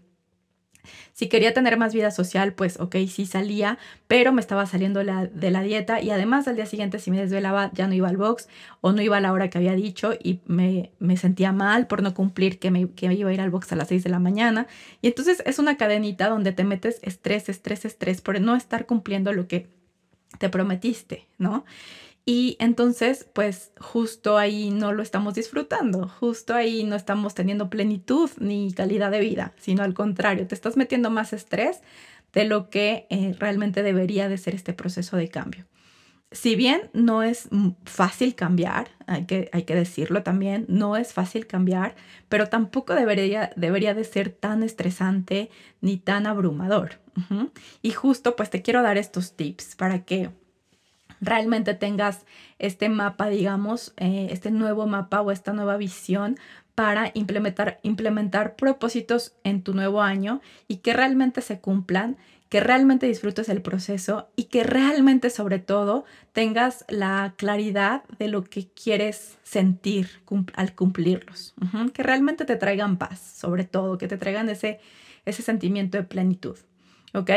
si 1.13 1.27
quería 1.27 1.53
tener 1.53 1.77
más 1.77 1.93
vida 1.93 2.11
social, 2.11 2.53
pues 2.53 2.79
ok, 2.79 2.95
sí 3.07 3.25
salía, 3.25 3.79
pero 4.07 4.31
me 4.31 4.39
estaba 4.39 4.67
saliendo 4.67 5.01
la, 5.03 5.25
de 5.25 5.49
la 5.51 5.61
dieta 5.61 5.99
y 5.99 6.11
además 6.11 6.47
al 6.47 6.55
día 6.55 6.67
siguiente 6.67 6.99
si 6.99 7.09
me 7.11 7.19
desvelaba 7.19 7.71
ya 7.73 7.87
no 7.87 7.95
iba 7.95 8.07
al 8.07 8.17
box 8.17 8.47
o 8.81 8.91
no 8.91 9.01
iba 9.01 9.17
a 9.17 9.21
la 9.21 9.33
hora 9.33 9.49
que 9.49 9.57
había 9.57 9.73
dicho 9.73 10.13
y 10.13 10.41
me, 10.45 10.91
me 10.99 11.17
sentía 11.17 11.51
mal 11.51 11.87
por 11.87 12.03
no 12.03 12.13
cumplir 12.13 12.59
que 12.59 12.69
me, 12.69 12.89
que 12.91 13.11
iba 13.11 13.29
a 13.31 13.33
ir 13.33 13.41
al 13.41 13.49
box 13.49 13.71
a 13.71 13.75
las 13.75 13.87
6 13.87 14.03
de 14.03 14.09
la 14.11 14.19
mañana. 14.19 14.67
Y 15.01 15.07
entonces 15.07 15.41
es 15.47 15.57
una 15.57 15.75
cadenita 15.75 16.29
donde 16.29 16.51
te 16.51 16.63
metes 16.63 16.99
estrés, 17.01 17.49
estrés, 17.49 17.83
estrés 17.83 18.21
por 18.21 18.39
no 18.39 18.55
estar 18.55 18.85
cumpliendo 18.85 19.33
lo 19.33 19.47
que 19.47 19.75
te 20.39 20.49
prometiste, 20.49 21.27
¿no? 21.37 21.65
Y 22.25 22.57
entonces, 22.59 23.25
pues 23.31 23.71
justo 23.79 24.37
ahí 24.37 24.69
no 24.69 24.91
lo 24.91 25.01
estamos 25.01 25.33
disfrutando, 25.33 26.09
justo 26.09 26.53
ahí 26.53 26.83
no 26.83 26.97
estamos 26.97 27.33
teniendo 27.33 27.69
plenitud 27.69 28.29
ni 28.37 28.73
calidad 28.73 29.11
de 29.11 29.21
vida, 29.21 29.53
sino 29.57 29.83
al 29.83 29.93
contrario, 29.93 30.45
te 30.45 30.53
estás 30.53 30.75
metiendo 30.75 31.09
más 31.09 31.31
estrés 31.31 31.79
de 32.33 32.43
lo 32.43 32.69
que 32.69 33.07
eh, 33.09 33.33
realmente 33.39 33.81
debería 33.81 34.27
de 34.27 34.37
ser 34.37 34.55
este 34.55 34.73
proceso 34.73 35.15
de 35.15 35.29
cambio. 35.29 35.65
Si 36.31 36.57
bien 36.57 36.89
no 36.93 37.23
es 37.23 37.47
fácil 37.85 38.35
cambiar, 38.35 38.89
hay 39.07 39.25
que, 39.25 39.49
hay 39.53 39.63
que 39.63 39.75
decirlo 39.75 40.23
también, 40.23 40.65
no 40.67 40.97
es 40.97 41.13
fácil 41.13 41.47
cambiar, 41.47 41.95
pero 42.27 42.47
tampoco 42.47 42.95
debería, 42.95 43.51
debería 43.55 43.93
de 43.93 44.03
ser 44.03 44.29
tan 44.29 44.61
estresante 44.61 45.49
ni 45.79 45.97
tan 45.97 46.27
abrumador. 46.27 46.99
Y 47.81 47.91
justo 47.91 48.35
pues 48.35 48.49
te 48.49 48.61
quiero 48.61 48.83
dar 48.83 48.97
estos 48.97 49.35
tips 49.35 49.75
para 49.75 50.03
que 50.03 50.29
realmente 51.21 51.73
tengas 51.73 52.25
este 52.59 52.89
mapa, 52.89 53.27
digamos, 53.29 53.93
eh, 53.97 54.27
este 54.29 54.51
nuevo 54.51 54.85
mapa 54.85 55.21
o 55.21 55.31
esta 55.31 55.53
nueva 55.53 55.77
visión 55.77 56.37
para 56.75 57.09
implementar, 57.15 57.79
implementar 57.81 58.55
propósitos 58.55 59.33
en 59.43 59.63
tu 59.63 59.73
nuevo 59.73 60.01
año 60.01 60.41
y 60.67 60.77
que 60.77 60.93
realmente 60.93 61.41
se 61.41 61.59
cumplan, 61.59 62.17
que 62.49 62.59
realmente 62.59 63.07
disfrutes 63.07 63.49
el 63.49 63.61
proceso 63.61 64.29
y 64.35 64.45
que 64.45 64.63
realmente 64.63 65.29
sobre 65.29 65.59
todo 65.59 66.05
tengas 66.31 66.85
la 66.87 67.33
claridad 67.37 68.03
de 68.19 68.29
lo 68.29 68.43
que 68.43 68.67
quieres 68.67 69.37
sentir 69.43 70.09
al 70.53 70.73
cumplirlos, 70.73 71.53
que 71.93 72.03
realmente 72.03 72.45
te 72.45 72.55
traigan 72.55 72.97
paz, 72.97 73.19
sobre 73.19 73.65
todo, 73.65 73.97
que 73.97 74.07
te 74.07 74.17
traigan 74.17 74.49
ese, 74.49 74.79
ese 75.25 75.41
sentimiento 75.41 75.97
de 75.97 76.03
plenitud. 76.03 76.57
¿Ok? 77.13 77.31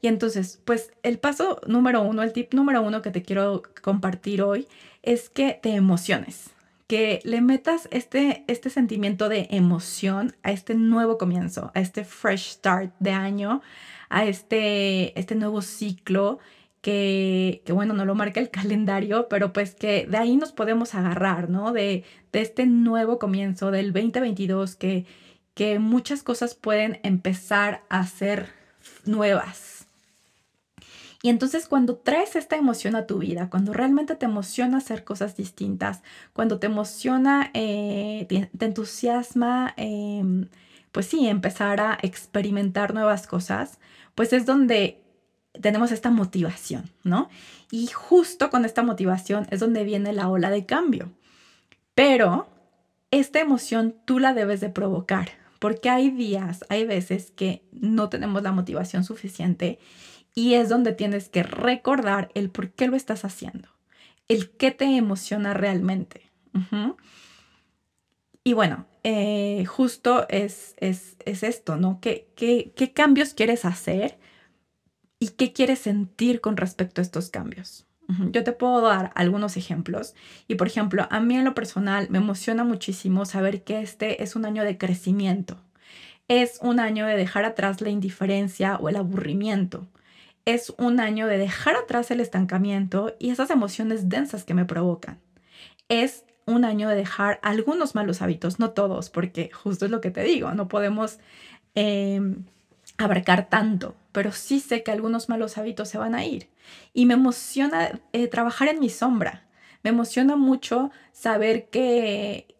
Y 0.00 0.08
entonces, 0.08 0.60
pues 0.64 0.92
el 1.02 1.18
paso 1.18 1.60
número 1.66 2.02
uno, 2.02 2.22
el 2.22 2.32
tip 2.32 2.54
número 2.54 2.82
uno 2.82 3.02
que 3.02 3.10
te 3.10 3.22
quiero 3.22 3.62
compartir 3.82 4.42
hoy 4.42 4.68
es 5.02 5.30
que 5.30 5.58
te 5.60 5.74
emociones, 5.74 6.50
que 6.86 7.20
le 7.24 7.40
metas 7.40 7.88
este, 7.90 8.44
este 8.46 8.70
sentimiento 8.70 9.28
de 9.28 9.48
emoción 9.50 10.36
a 10.42 10.52
este 10.52 10.74
nuevo 10.74 11.18
comienzo, 11.18 11.72
a 11.74 11.80
este 11.80 12.04
fresh 12.04 12.52
start 12.52 12.94
de 13.00 13.12
año, 13.12 13.62
a 14.08 14.24
este, 14.26 15.18
este 15.18 15.34
nuevo 15.34 15.62
ciclo 15.62 16.38
que, 16.80 17.62
que, 17.64 17.72
bueno, 17.72 17.94
no 17.94 18.04
lo 18.04 18.14
marca 18.14 18.40
el 18.40 18.50
calendario, 18.50 19.28
pero 19.28 19.52
pues 19.52 19.74
que 19.74 20.06
de 20.06 20.16
ahí 20.18 20.36
nos 20.36 20.52
podemos 20.52 20.94
agarrar, 20.94 21.50
¿no? 21.50 21.72
De, 21.72 22.04
de 22.32 22.40
este 22.40 22.66
nuevo 22.66 23.18
comienzo 23.18 23.70
del 23.70 23.92
2022 23.92 24.76
que, 24.76 25.06
que 25.54 25.78
muchas 25.78 26.22
cosas 26.22 26.54
pueden 26.54 27.00
empezar 27.02 27.82
a 27.88 28.06
ser 28.06 28.48
nuevas, 29.04 29.76
y 31.26 31.28
entonces 31.28 31.66
cuando 31.66 31.96
traes 31.96 32.36
esta 32.36 32.54
emoción 32.56 32.94
a 32.94 33.06
tu 33.06 33.18
vida, 33.18 33.50
cuando 33.50 33.72
realmente 33.72 34.14
te 34.14 34.26
emociona 34.26 34.78
hacer 34.78 35.02
cosas 35.02 35.36
distintas, 35.36 36.02
cuando 36.32 36.60
te 36.60 36.66
emociona, 36.66 37.50
eh, 37.52 38.26
te, 38.28 38.64
entusiasma, 38.64 39.74
em, 39.76 40.48
pues 40.96 41.04
sí, 41.04 41.28
empezar 41.28 41.78
a 41.82 41.98
experimentar 42.00 42.94
nuevas 42.94 43.26
cosas, 43.26 43.80
pues 44.14 44.32
es 44.32 44.46
donde 44.46 45.04
tenemos 45.60 45.92
esta 45.92 46.08
motivación, 46.08 46.90
¿no? 47.04 47.28
Y 47.70 47.88
justo 47.88 48.48
con 48.48 48.64
esta 48.64 48.82
motivación 48.82 49.46
es 49.50 49.60
donde 49.60 49.84
viene 49.84 50.14
la 50.14 50.30
ola 50.30 50.48
de 50.48 50.64
cambio. 50.64 51.12
Pero 51.94 52.48
esta 53.10 53.40
emoción 53.40 53.94
tú 54.06 54.20
la 54.20 54.32
debes 54.32 54.62
de 54.62 54.70
provocar, 54.70 55.28
porque 55.58 55.90
hay 55.90 56.08
días, 56.08 56.64
hay 56.70 56.86
veces 56.86 57.30
que 57.30 57.62
no 57.72 58.08
tenemos 58.08 58.42
la 58.42 58.52
motivación 58.52 59.04
suficiente 59.04 59.78
y 60.34 60.54
es 60.54 60.70
donde 60.70 60.92
tienes 60.92 61.28
que 61.28 61.42
recordar 61.42 62.30
el 62.32 62.48
por 62.48 62.70
qué 62.70 62.88
lo 62.88 62.96
estás 62.96 63.26
haciendo, 63.26 63.68
el 64.28 64.48
qué 64.48 64.70
te 64.70 64.96
emociona 64.96 65.52
realmente. 65.52 66.22
Y 68.46 68.52
bueno, 68.52 68.86
eh, 69.02 69.64
justo 69.66 70.24
es, 70.28 70.76
es, 70.78 71.16
esto, 71.24 71.74
¿no? 71.74 71.98
¿Qué, 72.00 72.28
¿Qué, 72.36 72.72
qué, 72.76 72.92
cambios 72.92 73.34
quieres 73.34 73.64
hacer 73.64 74.20
y 75.18 75.30
qué 75.30 75.52
quieres 75.52 75.80
sentir 75.80 76.40
con 76.40 76.56
respecto 76.56 77.00
a 77.00 77.02
estos 77.02 77.28
cambios? 77.28 77.88
Yo 78.30 78.44
te 78.44 78.52
puedo 78.52 78.82
dar 78.82 79.10
algunos 79.16 79.56
ejemplos 79.56 80.14
y 80.46 80.54
por 80.54 80.68
ejemplo, 80.68 81.08
a 81.10 81.18
mí 81.18 81.36
en 81.36 81.44
lo 81.44 81.54
personal 81.56 82.06
me 82.08 82.18
emociona 82.18 82.62
muchísimo 82.62 83.24
saber 83.24 83.64
que 83.64 83.80
este 83.80 84.22
es 84.22 84.36
un 84.36 84.44
año 84.44 84.62
de 84.62 84.78
crecimiento. 84.78 85.60
Es 86.28 86.60
un 86.62 86.78
año 86.78 87.04
de 87.04 87.16
dejar 87.16 87.44
atrás 87.44 87.80
la 87.80 87.90
indiferencia 87.90 88.76
o 88.76 88.88
el 88.88 88.94
aburrimiento 88.94 89.88
es 90.44 90.72
un 90.78 91.00
año 91.00 91.26
de 91.26 91.38
dejar 91.38 91.74
atrás 91.74 92.12
el 92.12 92.20
estancamiento 92.20 93.16
y 93.18 93.30
esas 93.30 93.50
emociones 93.50 94.08
densas 94.08 94.44
que 94.44 94.54
me 94.54 94.64
provocan. 94.64 95.18
Es 95.88 96.24
un 96.46 96.64
año 96.64 96.88
de 96.88 96.96
dejar 96.96 97.40
algunos 97.42 97.94
malos 97.94 98.22
hábitos, 98.22 98.58
no 98.58 98.70
todos, 98.70 99.10
porque 99.10 99.50
justo 99.52 99.84
es 99.84 99.90
lo 99.90 100.00
que 100.00 100.10
te 100.10 100.22
digo, 100.22 100.52
no 100.52 100.68
podemos 100.68 101.18
em, 101.74 102.44
abarcar 102.98 103.48
tanto, 103.48 103.96
pero 104.12 104.32
sí 104.32 104.60
sé 104.60 104.82
que 104.82 104.92
algunos 104.92 105.28
malos 105.28 105.58
hábitos 105.58 105.88
se 105.88 105.98
van 105.98 106.14
a 106.14 106.24
ir. 106.24 106.48
Y 106.94 107.06
me 107.06 107.14
emociona 107.14 108.00
eh, 108.12 108.28
trabajar 108.28 108.68
en 108.68 108.80
mi 108.80 108.88
sombra. 108.88 109.46
Me 109.82 109.90
emociona 109.90 110.36
mucho 110.36 110.90
saber 111.12 111.68
que, 111.68 112.56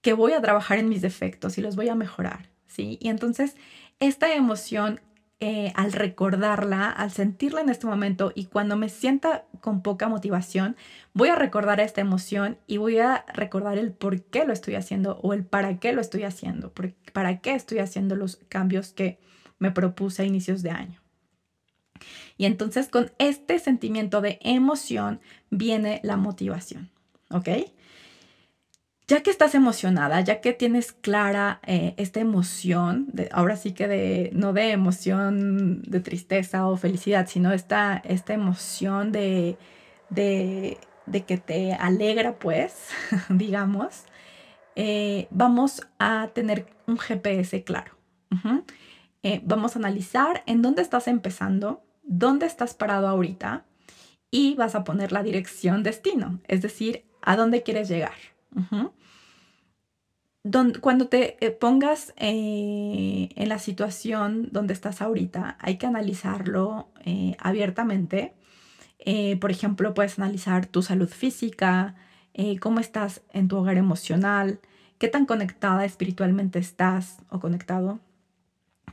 que 0.00 0.12
voy 0.12 0.32
a 0.32 0.40
trabajar 0.40 0.78
en 0.78 0.88
mis 0.88 1.02
defectos 1.02 1.58
y 1.58 1.62
los 1.62 1.76
voy 1.76 1.88
a 1.88 1.94
mejorar, 1.94 2.50
¿sí? 2.66 2.98
Y 3.00 3.08
entonces 3.08 3.56
esta 4.00 4.32
emoción 4.34 5.00
eh, 5.42 5.72
al 5.74 5.92
recordarla, 5.92 6.90
al 6.90 7.10
sentirla 7.10 7.62
en 7.62 7.70
este 7.70 7.86
momento 7.86 8.30
y 8.34 8.44
cuando 8.44 8.76
me 8.76 8.90
sienta 8.90 9.46
con 9.62 9.80
poca 9.80 10.06
motivación, 10.06 10.76
voy 11.14 11.30
a 11.30 11.34
recordar 11.34 11.80
esta 11.80 12.02
emoción 12.02 12.58
y 12.66 12.76
voy 12.76 12.98
a 12.98 13.24
recordar 13.32 13.78
el 13.78 13.92
por 13.92 14.22
qué 14.22 14.44
lo 14.44 14.52
estoy 14.52 14.74
haciendo 14.74 15.18
o 15.22 15.32
el 15.32 15.44
para 15.44 15.78
qué 15.78 15.94
lo 15.94 16.02
estoy 16.02 16.24
haciendo, 16.24 16.74
para 17.14 17.38
qué 17.38 17.54
estoy 17.54 17.78
haciendo 17.78 18.16
los 18.16 18.36
cambios 18.50 18.92
que 18.92 19.18
me 19.58 19.70
propuse 19.70 20.22
a 20.22 20.26
inicios 20.26 20.62
de 20.62 20.72
año. 20.72 21.00
Y 22.36 22.44
entonces 22.44 22.88
con 22.88 23.10
este 23.18 23.58
sentimiento 23.58 24.20
de 24.20 24.38
emoción 24.42 25.20
viene 25.48 26.00
la 26.02 26.18
motivación, 26.18 26.90
¿ok? 27.30 27.48
Ya 29.10 29.24
que 29.24 29.30
estás 29.30 29.56
emocionada, 29.56 30.20
ya 30.20 30.40
que 30.40 30.52
tienes 30.52 30.92
clara 30.92 31.60
eh, 31.66 31.94
esta 31.96 32.20
emoción, 32.20 33.08
de, 33.12 33.28
ahora 33.32 33.56
sí 33.56 33.72
que 33.72 33.88
de, 33.88 34.30
no 34.34 34.52
de 34.52 34.70
emoción 34.70 35.82
de 35.82 35.98
tristeza 35.98 36.68
o 36.68 36.76
felicidad, 36.76 37.26
sino 37.26 37.52
esta, 37.52 38.00
esta 38.04 38.34
emoción 38.34 39.10
de, 39.10 39.58
de, 40.10 40.78
que 41.26 41.38
te 41.38 41.72
alegra, 41.72 42.38
pues, 42.38 42.90
digamos, 43.28 44.04
eh, 44.76 45.26
vamos 45.30 45.82
a 45.98 46.28
tener 46.32 46.66
un 46.86 46.96
GPS 46.96 47.64
claro. 47.64 47.96
Eh, 49.24 49.40
vamos 49.42 49.74
a 49.74 49.80
analizar 49.80 50.44
en 50.46 50.62
dónde 50.62 50.82
estás 50.82 51.08
empezando, 51.08 51.82
dónde 52.04 52.46
estás 52.46 52.74
parado 52.74 53.08
ahorita 53.08 53.64
y 54.30 54.54
vas 54.54 54.76
a 54.76 54.84
poner 54.84 55.10
la 55.10 55.24
dirección 55.24 55.82
destino, 55.82 56.38
es 56.46 56.62
decir, 56.62 57.06
a 57.22 57.34
dónde 57.34 57.64
quieres 57.64 57.88
llegar 57.88 58.14
cuando 60.80 61.08
te 61.08 61.44
eh, 61.44 61.50
pongas 61.50 62.14
eh, 62.16 63.28
en 63.34 63.48
la 63.48 63.58
situación 63.58 64.48
donde 64.52 64.72
estás 64.72 65.02
ahorita, 65.02 65.56
hay 65.60 65.76
que 65.76 65.86
analizarlo 65.86 66.88
eh, 67.04 67.36
abiertamente. 67.38 68.34
por 69.40 69.50
ejemplo, 69.50 69.94
puedes 69.94 70.18
analizar 70.18 70.66
tu 70.66 70.82
salud 70.82 71.08
física, 71.08 71.94
cómo 72.60 72.80
estás 72.80 73.22
en 73.32 73.48
tu 73.48 73.56
hogar 73.56 73.76
emocional, 73.76 74.60
qué 74.98 75.08
tan 75.08 75.26
conectada 75.26 75.84
espiritualmente 75.84 76.58
estás 76.58 77.18
o 77.30 77.40
conectado, 77.40 78.00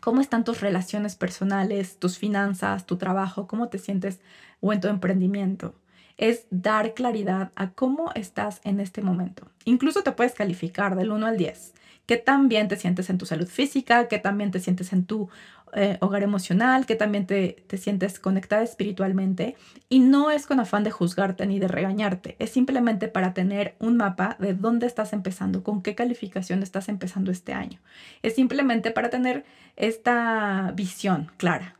cómo 0.02 0.22
están 0.22 0.44
tus 0.44 0.62
relaciones 0.62 1.16
personales, 1.16 2.00
tus 2.00 2.18
finanzas, 2.18 2.86
tu 2.86 2.98
trabajo, 2.98 3.48
cómo 3.48 3.68
te 3.68 3.80
sientes 3.80 4.20
o 4.62 4.72
en 4.74 4.80
tu 4.82 4.88
emprendimiento. 4.88 5.76
Es 6.18 6.46
dar 6.50 6.94
claridad 6.94 7.52
a 7.56 7.72
cómo 7.72 8.12
estás 8.16 8.62
en 8.64 8.80
este 8.80 9.02
momento. 9.02 9.50
Incluso 9.66 10.04
te 10.04 10.12
puedes 10.12 10.34
calificar 10.34 10.96
del 10.96 11.12
1 11.12 11.26
al 11.26 11.38
10. 11.38 11.74
¿Qué 12.06 12.18
tan 12.18 12.48
bien 12.48 12.70
te 12.70 12.78
sientes 12.78 13.10
en 13.10 13.18
tu 13.18 13.26
salud 13.26 13.48
física? 13.48 14.08
¿Qué 14.08 14.18
tan 14.18 14.38
bien 14.38 14.52
te 14.52 14.60
sientes 14.60 14.94
en 14.94 15.06
tu 15.06 15.30
eh, 15.74 15.98
hogar 16.00 16.24
emocional, 16.24 16.86
que 16.86 16.96
también 16.96 17.28
te, 17.28 17.64
te 17.68 17.78
sientes 17.78 18.20
conectada 18.20 18.64
espiritualmente. 18.64 19.58
Y 19.90 20.00
no 20.00 20.32
es 20.32 20.48
con 20.48 20.62
afán 20.62 20.86
de 20.86 20.92
juzgarte 20.92 21.46
ni 21.46 21.60
de 21.60 21.68
regañarte, 21.68 22.38
es 22.40 22.52
simplemente 22.52 23.10
para 23.10 23.34
tener 23.34 23.76
un 23.80 23.98
mapa 23.98 24.38
de 24.40 24.54
dónde 24.54 24.88
estás 24.88 25.12
empezando, 25.12 25.64
con 25.64 25.82
qué 25.82 25.94
calificación 25.94 26.64
estás 26.64 26.88
empezando 26.88 27.32
este 27.32 27.54
año. 27.54 27.80
Es 28.24 28.36
simplemente 28.36 28.92
para 28.92 29.10
tener 29.10 29.44
esta 29.76 30.72
visión 30.74 31.32
clara. 31.36 31.77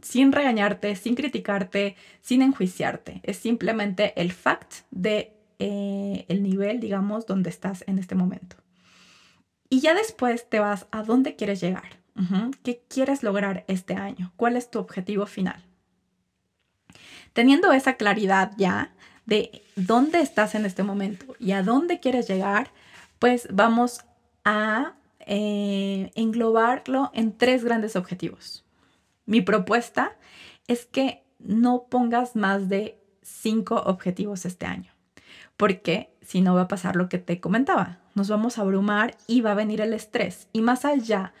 Sin 0.00 0.32
regañarte, 0.32 0.94
sin 0.96 1.14
criticarte, 1.14 1.96
sin 2.20 2.42
enjuiciarte. 2.42 3.20
Es 3.24 3.36
simplemente 3.36 4.12
el 4.20 4.32
fact 4.32 4.84
de 4.90 5.34
eh, 5.58 6.24
el 6.28 6.42
nivel, 6.42 6.80
digamos, 6.80 7.26
donde 7.26 7.50
estás 7.50 7.84
en 7.86 7.98
este 7.98 8.14
momento. 8.14 8.56
Y 9.68 9.80
ya 9.80 9.94
después 9.94 10.48
te 10.48 10.58
vas 10.58 10.86
a 10.90 11.02
dónde 11.02 11.36
quieres 11.36 11.60
llegar. 11.60 12.00
¿Qué 12.62 12.82
quieres 12.88 13.22
lograr 13.22 13.64
este 13.66 13.94
año? 13.94 14.32
¿Cuál 14.36 14.56
es 14.56 14.70
tu 14.70 14.78
objetivo 14.78 15.24
final? 15.24 15.64
Teniendo 17.32 17.72
esa 17.72 17.94
claridad 17.94 18.52
ya 18.58 18.92
de 19.24 19.62
dónde 19.74 20.20
estás 20.20 20.54
en 20.54 20.66
este 20.66 20.82
momento 20.82 21.34
y 21.38 21.52
a 21.52 21.62
dónde 21.62 21.98
quieres 21.98 22.28
llegar, 22.28 22.72
pues 23.18 23.48
vamos 23.50 24.00
a 24.44 24.94
eh, 25.20 26.10
englobarlo 26.14 27.10
en 27.14 27.36
tres 27.36 27.64
grandes 27.64 27.96
objetivos. 27.96 28.64
Mi 29.30 29.42
propuesta 29.42 30.16
es 30.66 30.86
que 30.86 31.22
no 31.38 31.86
pongas 31.88 32.34
más 32.34 32.68
de 32.68 33.00
cinco 33.22 33.76
objetivos 33.76 34.44
este 34.44 34.66
año, 34.66 34.92
porque 35.56 36.12
si 36.20 36.40
no 36.40 36.56
va 36.56 36.62
a 36.62 36.68
pasar 36.68 36.96
lo 36.96 37.08
que 37.08 37.18
te 37.18 37.38
comentaba, 37.38 38.00
nos 38.16 38.28
vamos 38.28 38.58
a 38.58 38.62
abrumar 38.62 39.16
y 39.28 39.40
va 39.40 39.52
a 39.52 39.54
venir 39.54 39.82
el 39.82 39.92
estrés. 39.92 40.48
Y 40.52 40.62
más 40.62 40.84
allá 40.84 41.32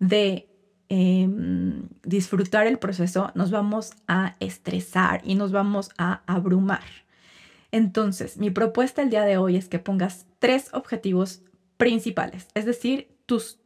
de 0.00 0.48
em, 0.88 1.88
disfrutar 2.02 2.66
el 2.66 2.80
proceso, 2.80 3.30
nos 3.36 3.52
vamos 3.52 3.92
a 4.08 4.34
estresar 4.40 5.20
y 5.22 5.36
nos 5.36 5.52
vamos 5.52 5.90
a 5.98 6.22
abrumar. 6.26 6.82
Entonces, 7.70 8.38
mi 8.38 8.50
propuesta 8.50 9.02
el 9.02 9.10
día 9.10 9.22
de 9.22 9.38
hoy 9.38 9.54
es 9.54 9.68
que 9.68 9.78
pongas 9.78 10.26
tres 10.40 10.74
objetivos 10.74 11.42
principales, 11.76 12.48
es 12.54 12.64
decir, 12.64 13.16
tus 13.24 13.60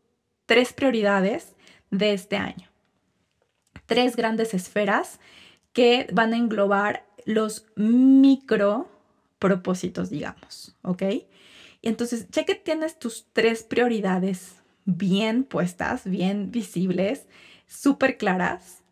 tres 0.44 0.74
prioridades 0.74 1.56
de 1.90 2.12
este 2.12 2.36
año. 2.36 2.69
Tres 3.90 4.14
grandes 4.14 4.54
esferas 4.54 5.18
que 5.72 6.06
van 6.12 6.32
a 6.32 6.36
englobar 6.36 7.04
los 7.24 7.66
micro 7.74 8.88
propósitos, 9.40 10.10
digamos, 10.10 10.76
¿ok? 10.82 11.02
Y 11.82 11.88
entonces, 11.88 12.28
ya 12.30 12.44
que 12.44 12.54
tienes 12.54 13.00
tus 13.00 13.26
tres 13.32 13.64
prioridades 13.64 14.54
bien 14.84 15.42
puestas, 15.42 16.04
bien 16.04 16.52
visibles, 16.52 17.26
súper 17.66 18.16
claras. 18.16 18.84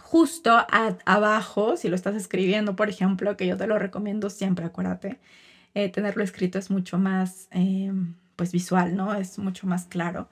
Justo 0.00 0.56
abajo, 1.04 1.76
si 1.76 1.88
lo 1.90 1.96
estás 1.96 2.16
escribiendo, 2.16 2.76
por 2.76 2.88
ejemplo, 2.88 3.36
que 3.36 3.46
yo 3.46 3.58
te 3.58 3.66
lo 3.66 3.78
recomiendo 3.78 4.30
siempre, 4.30 4.64
acuérdate, 4.64 5.20
eh, 5.74 5.90
tenerlo 5.90 6.24
escrito 6.24 6.58
es 6.58 6.70
mucho 6.70 6.96
más, 6.96 7.48
em, 7.50 8.14
pues 8.36 8.52
visual, 8.52 8.96
¿no? 8.96 9.12
Es 9.14 9.38
mucho 9.38 9.66
más 9.66 9.84
claro. 9.84 10.30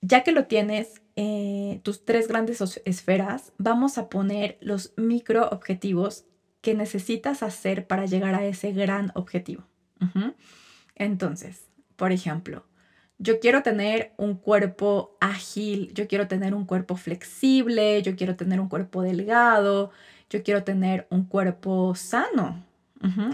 Ya 0.00 0.22
que 0.22 0.30
lo 0.30 0.46
tienes, 0.46 1.00
eh, 1.16 1.80
tus 1.82 2.04
tres 2.04 2.28
grandes 2.28 2.60
esferas, 2.84 3.52
vamos 3.56 3.96
a 3.96 4.10
poner 4.10 4.58
los 4.60 4.92
micro 4.96 5.48
objetivos 5.48 6.26
que 6.60 6.74
necesitas 6.74 7.42
hacer 7.42 7.86
para 7.86 8.04
llegar 8.04 8.34
a 8.34 8.44
ese 8.44 8.72
gran 8.72 9.12
objetivo. 9.14 9.64
Entonces, 10.94 11.70
por 11.96 12.12
ejemplo, 12.12 12.66
yo 13.18 13.40
quiero 13.40 13.62
tener 13.62 14.12
un 14.18 14.34
cuerpo 14.34 15.16
ágil, 15.20 15.90
yo 15.94 16.06
quiero 16.06 16.28
tener 16.28 16.54
un 16.54 16.66
cuerpo 16.66 16.96
flexible, 16.96 18.02
yo 18.02 18.14
quiero 18.14 18.36
tener 18.36 18.60
un 18.60 18.68
cuerpo 18.68 19.00
delgado, 19.00 19.90
yo 20.28 20.42
quiero 20.42 20.64
tener 20.64 21.06
un 21.10 21.24
cuerpo 21.24 21.94
sano. 21.94 22.62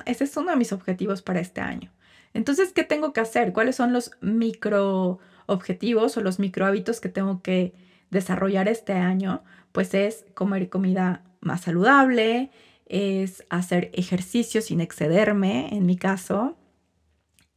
Ese 0.04 0.24
es 0.24 0.36
uno 0.36 0.50
de 0.50 0.56
mis 0.56 0.72
objetivos 0.72 1.22
para 1.22 1.40
este 1.40 1.60
año. 1.60 1.90
Entonces, 2.34 2.72
¿qué 2.72 2.84
tengo 2.84 3.12
que 3.12 3.20
hacer? 3.20 3.52
¿Cuáles 3.52 3.76
son 3.76 3.92
los 3.92 4.12
micro 4.20 5.18
objetivos 5.46 6.16
o 6.16 6.20
los 6.20 6.38
micro 6.38 6.66
hábitos 6.66 7.00
que 7.00 7.08
tengo 7.08 7.42
que 7.42 7.74
desarrollar 8.10 8.68
este 8.68 8.92
año? 8.94 9.42
Pues 9.72 9.94
es 9.94 10.24
comer 10.34 10.68
comida 10.68 11.24
más 11.40 11.62
saludable, 11.62 12.50
es 12.86 13.44
hacer 13.48 13.90
ejercicio 13.94 14.60
sin 14.60 14.80
excederme, 14.80 15.68
en 15.72 15.86
mi 15.86 15.96
caso, 15.96 16.56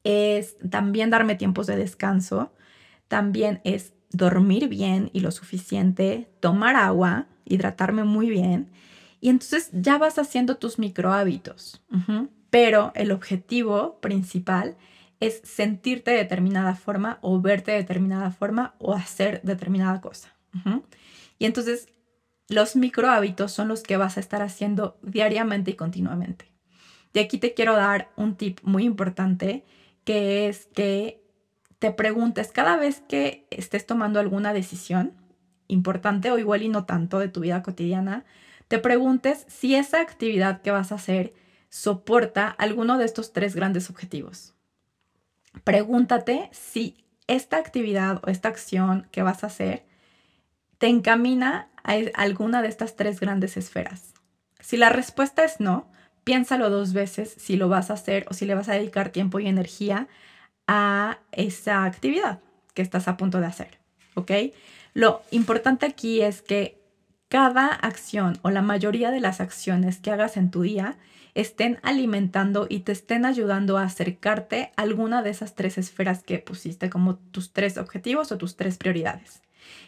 es 0.05 0.57
también 0.69 1.09
darme 1.09 1.35
tiempos 1.35 1.67
de 1.67 1.75
descanso, 1.75 2.53
también 3.07 3.59
es 3.63 3.93
dormir 4.11 4.69
bien 4.69 5.09
y 5.13 5.19
lo 5.19 5.31
suficiente, 5.31 6.29
tomar 6.39 6.75
agua, 6.75 7.27
hidratarme 7.43 8.03
muy 8.03 8.29
bien. 8.29 8.71
Y 9.19 9.29
entonces 9.29 9.69
ya 9.73 9.97
vas 9.97 10.19
haciendo 10.19 10.57
tus 10.57 10.79
micro 10.79 11.11
hábitos. 11.11 11.81
Pero 12.49 12.91
el 12.95 13.11
objetivo 13.11 13.99
principal 13.99 14.77
es 15.19 15.41
sentirte 15.43 16.11
de 16.11 16.17
determinada 16.17 16.75
forma 16.75 17.19
o 17.21 17.41
verte 17.41 17.71
de 17.71 17.77
determinada 17.77 18.31
forma 18.31 18.75
o 18.79 18.93
hacer 18.93 19.41
determinada 19.43 20.01
cosa. 20.01 20.35
Y 21.37 21.45
entonces 21.45 21.87
los 22.47 22.75
micro 22.75 23.09
hábitos 23.09 23.51
son 23.51 23.67
los 23.67 23.83
que 23.83 23.97
vas 23.97 24.17
a 24.17 24.19
estar 24.19 24.41
haciendo 24.41 24.97
diariamente 25.01 25.71
y 25.71 25.75
continuamente. 25.75 26.53
Y 27.13 27.19
aquí 27.19 27.37
te 27.37 27.53
quiero 27.53 27.75
dar 27.75 28.11
un 28.15 28.35
tip 28.35 28.59
muy 28.63 28.83
importante 28.83 29.65
que 30.03 30.47
es 30.47 30.67
que 30.67 31.23
te 31.79 31.91
preguntes 31.91 32.51
cada 32.51 32.77
vez 32.77 33.01
que 33.07 33.47
estés 33.51 33.85
tomando 33.85 34.19
alguna 34.19 34.53
decisión 34.53 35.13
importante 35.67 36.31
o 36.31 36.37
igual 36.37 36.61
y 36.61 36.69
no 36.69 36.85
tanto 36.85 37.19
de 37.19 37.27
tu 37.27 37.41
vida 37.41 37.63
cotidiana, 37.63 38.25
te 38.67 38.79
preguntes 38.79 39.45
si 39.47 39.75
esa 39.75 40.01
actividad 40.01 40.61
que 40.61 40.71
vas 40.71 40.91
a 40.91 40.95
hacer 40.95 41.33
soporta 41.69 42.47
alguno 42.47 42.97
de 42.97 43.05
estos 43.05 43.33
tres 43.33 43.55
grandes 43.55 43.89
objetivos. 43.89 44.54
Pregúntate 45.63 46.49
si 46.51 47.05
esta 47.27 47.57
actividad 47.57 48.21
o 48.23 48.29
esta 48.29 48.49
acción 48.49 49.07
que 49.11 49.23
vas 49.23 49.43
a 49.43 49.47
hacer 49.47 49.83
te 50.77 50.87
encamina 50.87 51.69
a 51.83 51.93
alguna 52.15 52.61
de 52.61 52.67
estas 52.67 52.95
tres 52.95 53.19
grandes 53.19 53.57
esferas. 53.57 54.13
Si 54.59 54.77
la 54.77 54.89
respuesta 54.89 55.43
es 55.43 55.59
no, 55.59 55.91
piénsalo 56.23 56.69
dos 56.69 56.93
veces 56.93 57.33
si 57.37 57.55
lo 57.55 57.69
vas 57.69 57.89
a 57.89 57.93
hacer 57.93 58.25
o 58.29 58.33
si 58.33 58.45
le 58.45 58.55
vas 58.55 58.69
a 58.69 58.73
dedicar 58.73 59.09
tiempo 59.09 59.39
y 59.39 59.47
energía 59.47 60.07
a 60.67 61.19
esa 61.31 61.85
actividad 61.85 62.39
que 62.73 62.81
estás 62.81 63.07
a 63.07 63.17
punto 63.17 63.39
de 63.39 63.45
hacer, 63.45 63.79
¿ok? 64.15 64.31
Lo 64.93 65.21
importante 65.31 65.85
aquí 65.85 66.21
es 66.21 66.41
que 66.41 66.81
cada 67.27 67.67
acción 67.67 68.39
o 68.41 68.49
la 68.49 68.61
mayoría 68.61 69.11
de 69.11 69.19
las 69.19 69.41
acciones 69.41 69.99
que 69.99 70.11
hagas 70.11 70.37
en 70.37 70.51
tu 70.51 70.61
día 70.61 70.97
estén 71.35 71.79
alimentando 71.83 72.65
y 72.69 72.79
te 72.79 72.93
estén 72.93 73.25
ayudando 73.25 73.77
a 73.77 73.83
acercarte 73.83 74.71
a 74.75 74.81
alguna 74.81 75.21
de 75.21 75.29
esas 75.29 75.53
tres 75.53 75.77
esferas 75.77 76.23
que 76.23 76.39
pusiste 76.39 76.89
como 76.89 77.17
tus 77.17 77.51
tres 77.51 77.77
objetivos 77.77 78.31
o 78.31 78.37
tus 78.37 78.55
tres 78.55 78.77
prioridades. 78.77 79.41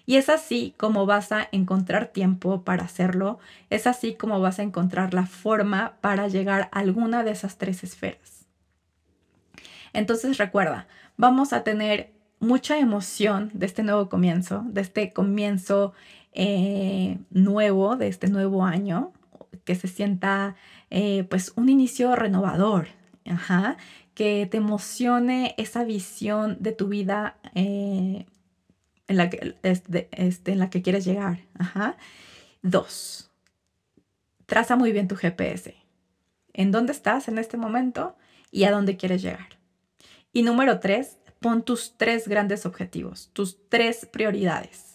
Y 0.05 0.17
es 0.17 0.29
así 0.29 0.73
como 0.77 1.05
vas 1.05 1.31
a 1.31 1.47
encontrar 1.51 2.07
tiempo 2.07 2.63
para 2.63 2.83
hacerlo, 2.83 3.39
es 3.69 3.87
así 3.87 4.15
como 4.15 4.39
vas 4.41 4.59
a 4.59 4.63
encontrar 4.63 5.13
la 5.13 5.25
forma 5.25 5.97
para 6.01 6.27
llegar 6.27 6.69
a 6.71 6.79
alguna 6.79 7.23
de 7.23 7.31
esas 7.31 7.57
tres 7.57 7.83
esferas. 7.83 8.45
Entonces 9.93 10.37
recuerda, 10.37 10.87
vamos 11.15 11.53
a 11.53 11.63
tener 11.63 12.11
mucha 12.39 12.77
emoción 12.77 13.51
de 13.53 13.65
este 13.65 13.83
nuevo 13.83 14.09
comienzo, 14.09 14.63
de 14.67 14.81
este 14.81 15.13
comienzo 15.13 15.93
eh, 16.33 17.19
nuevo, 17.29 17.95
de 17.95 18.07
este 18.07 18.27
nuevo 18.27 18.63
año, 18.63 19.13
que 19.63 19.75
se 19.75 19.87
sienta 19.87 20.55
eh, 20.89 21.25
pues 21.29 21.53
un 21.55 21.69
inicio 21.69 22.15
renovador, 22.15 22.87
que 24.13 24.47
te 24.49 24.57
emocione 24.57 25.53
esa 25.57 25.83
visión 25.83 26.57
de 26.59 26.71
tu 26.71 26.87
vida 26.87 27.37
eh, 27.55 28.25
en 29.07 29.17
la 29.17 29.29
que, 29.29 29.55
este, 29.63 30.51
en 30.51 30.59
la 30.59 30.69
que 30.69 30.81
quieres 30.81 31.05
llegar. 31.05 31.39
Ajá. 31.59 31.97
Dos, 32.61 33.29
traza 34.45 34.75
muy 34.75 34.91
bien 34.91 35.07
tu 35.07 35.15
GPS. 35.15 35.75
¿En 36.53 36.71
dónde 36.71 36.93
estás 36.93 37.27
en 37.27 37.37
este 37.37 37.57
momento 37.57 38.15
y 38.49 38.63
a 38.63 38.71
dónde 38.71 38.97
quieres 38.97 39.21
llegar? 39.21 39.59
Y 40.33 40.41
número 40.41 40.79
tres, 40.79 41.17
pon 41.39 41.63
tus 41.63 41.97
tres 41.97 42.27
grandes 42.27 42.65
objetivos, 42.65 43.29
tus 43.33 43.57
tres 43.69 44.07
prioridades. 44.11 44.86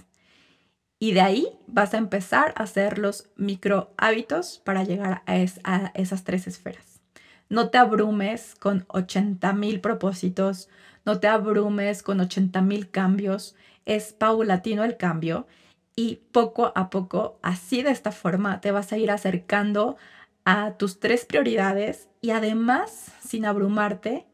Y 1.03 1.15
de 1.15 1.21
ahí 1.21 1.49
vas 1.67 1.95
a 1.95 1.99
empezar 1.99 2.55
a 2.55 2.63
hacer 2.63 2.97
los 2.97 3.29
micro 3.35 3.93
hábitos 3.97 4.63
para 4.65 4.85
llegar 4.85 5.25
a, 5.27 5.33
a 5.65 5.87
esas 5.95 6.23
tres 6.23 6.47
esferas. 6.47 7.01
No 7.49 7.71
te 7.71 7.79
abrumes 7.79 8.55
con 8.55 8.85
80 8.87 9.53
mil 9.53 9.81
propósitos, 9.81 10.69
no 11.05 11.19
te 11.19 11.27
abrumes 11.27 12.05
con 12.05 12.21
80 12.21 12.63
mil 12.63 12.89
cambios 12.89 13.57
es 13.85 14.13
paulatino 14.13 14.85
el 14.85 14.97
cambio 14.97 15.49
y 15.97 16.21
poco 16.31 16.71
a 16.77 16.89
poco, 16.89 17.37
así 17.43 17.83
de 17.83 17.91
esta 17.91 18.13
forma, 18.13 18.61
te 18.61 18.71
vas 18.71 18.93
a 18.93 18.97
ir 18.97 19.11
acercando 19.11 19.97
a 20.45 20.75
tus 20.77 21.01
tres 21.01 21.25
prioridades 21.25 22.11
y 22.21 22.31
además, 22.31 23.11
sin 23.27 23.45
abrumarte, 23.45 24.25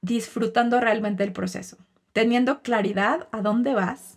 disfrutando 0.00 0.80
realmente 0.80 1.22
el 1.22 1.34
proceso, 1.34 1.76
teniendo 2.14 2.62
claridad 2.62 3.28
a 3.30 3.42
dónde 3.42 3.74
vas 3.74 4.16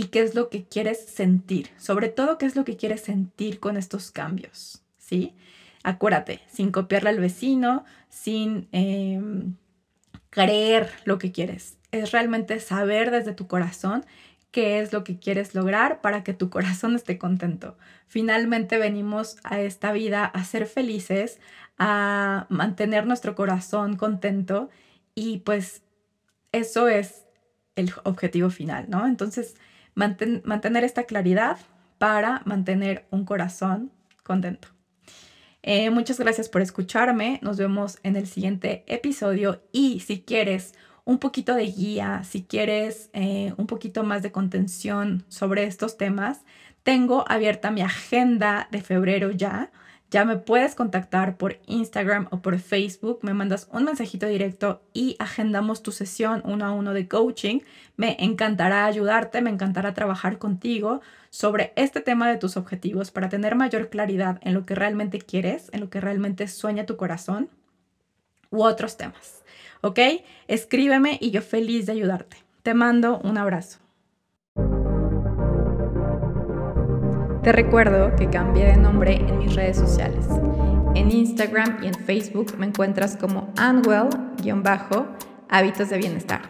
y 0.00 0.04
qué 0.04 0.20
es 0.20 0.34
lo 0.34 0.48
que 0.48 0.64
quieres 0.64 0.98
sentir, 1.04 1.68
sobre 1.76 2.08
todo 2.08 2.38
qué 2.38 2.46
es 2.46 2.56
lo 2.56 2.64
que 2.64 2.78
quieres 2.78 3.02
sentir 3.02 3.60
con 3.60 3.76
estos 3.76 4.10
cambios, 4.10 4.82
¿sí? 4.96 5.34
Acuérdate, 5.82 6.40
sin 6.50 6.72
copiarle 6.72 7.10
al 7.10 7.20
vecino, 7.20 7.84
sin 8.08 8.66
em, 8.72 9.56
creer 10.30 10.90
lo 11.04 11.18
que 11.18 11.32
quieres. 11.32 11.76
Es 11.92 12.12
realmente 12.12 12.60
saber 12.60 13.10
desde 13.10 13.34
tu 13.34 13.46
corazón 13.46 14.06
qué 14.52 14.80
es 14.80 14.90
lo 14.94 15.04
que 15.04 15.18
quieres 15.18 15.54
lograr 15.54 16.00
para 16.00 16.24
que 16.24 16.32
tu 16.32 16.48
corazón 16.56 16.96
esté 16.96 17.18
contento. 17.18 17.76
Finalmente 18.06 18.78
venimos 18.78 19.36
a 19.44 19.60
esta 19.60 19.92
vida 19.92 20.24
a 20.24 20.44
ser 20.44 20.66
felices, 20.66 21.40
a 21.76 22.46
mantener 22.48 23.06
nuestro 23.06 23.34
corazón 23.34 23.96
contento 23.96 24.70
y 25.14 25.40
pues 25.40 25.82
eso 26.52 26.88
es 26.88 27.26
el 27.76 27.92
objetivo 28.04 28.48
final, 28.48 28.86
¿no? 28.88 29.06
Entonces, 29.06 29.56
mantener 29.94 30.84
esta 30.84 31.04
claridad 31.04 31.58
para 31.98 32.42
mantener 32.44 33.06
un 33.10 33.24
corazón 33.24 33.90
contento. 34.22 34.68
Eh, 35.62 35.90
muchas 35.90 36.18
gracias 36.18 36.48
por 36.48 36.62
escucharme. 36.62 37.38
Nos 37.42 37.58
vemos 37.58 37.98
en 38.02 38.16
el 38.16 38.26
siguiente 38.26 38.84
episodio. 38.86 39.62
Y 39.72 40.00
si 40.00 40.22
quieres 40.22 40.74
un 41.04 41.18
poquito 41.18 41.54
de 41.54 41.66
guía, 41.66 42.22
si 42.24 42.44
quieres 42.44 43.10
eh, 43.12 43.52
un 43.56 43.66
poquito 43.66 44.02
más 44.02 44.22
de 44.22 44.32
contención 44.32 45.24
sobre 45.28 45.64
estos 45.64 45.96
temas, 45.96 46.40
tengo 46.82 47.24
abierta 47.28 47.70
mi 47.70 47.82
agenda 47.82 48.68
de 48.70 48.80
febrero 48.80 49.30
ya. 49.30 49.70
Ya 50.10 50.24
me 50.24 50.36
puedes 50.36 50.74
contactar 50.74 51.36
por 51.36 51.60
Instagram 51.66 52.26
o 52.32 52.42
por 52.42 52.58
Facebook, 52.58 53.20
me 53.22 53.32
mandas 53.32 53.68
un 53.72 53.84
mensajito 53.84 54.26
directo 54.26 54.82
y 54.92 55.14
agendamos 55.20 55.84
tu 55.84 55.92
sesión 55.92 56.42
uno 56.44 56.66
a 56.66 56.72
uno 56.72 56.92
de 56.94 57.06
coaching. 57.06 57.60
Me 57.96 58.16
encantará 58.18 58.86
ayudarte, 58.86 59.40
me 59.40 59.50
encantará 59.50 59.94
trabajar 59.94 60.38
contigo 60.38 61.00
sobre 61.30 61.72
este 61.76 62.00
tema 62.00 62.28
de 62.28 62.38
tus 62.38 62.56
objetivos 62.56 63.12
para 63.12 63.28
tener 63.28 63.54
mayor 63.54 63.88
claridad 63.88 64.40
en 64.42 64.54
lo 64.54 64.66
que 64.66 64.74
realmente 64.74 65.20
quieres, 65.20 65.70
en 65.72 65.80
lo 65.80 65.90
que 65.90 66.00
realmente 66.00 66.48
sueña 66.48 66.86
tu 66.86 66.96
corazón 66.96 67.48
u 68.50 68.64
otros 68.64 68.96
temas. 68.96 69.44
¿Ok? 69.80 70.00
Escríbeme 70.48 71.18
y 71.20 71.30
yo 71.30 71.40
feliz 71.40 71.86
de 71.86 71.92
ayudarte. 71.92 72.36
Te 72.64 72.74
mando 72.74 73.18
un 73.20 73.38
abrazo. 73.38 73.78
Te 77.42 77.52
recuerdo 77.52 78.14
que 78.16 78.28
cambié 78.28 78.66
de 78.66 78.76
nombre 78.76 79.14
en 79.14 79.38
mis 79.38 79.54
redes 79.54 79.78
sociales. 79.78 80.26
En 80.94 81.10
Instagram 81.10 81.78
y 81.82 81.86
en 81.86 81.94
Facebook 81.94 82.52
me 82.58 82.66
encuentras 82.66 83.16
como 83.16 83.50
Anwell-hábitos 83.56 85.88
de 85.88 85.96
bienestar. 85.96 86.42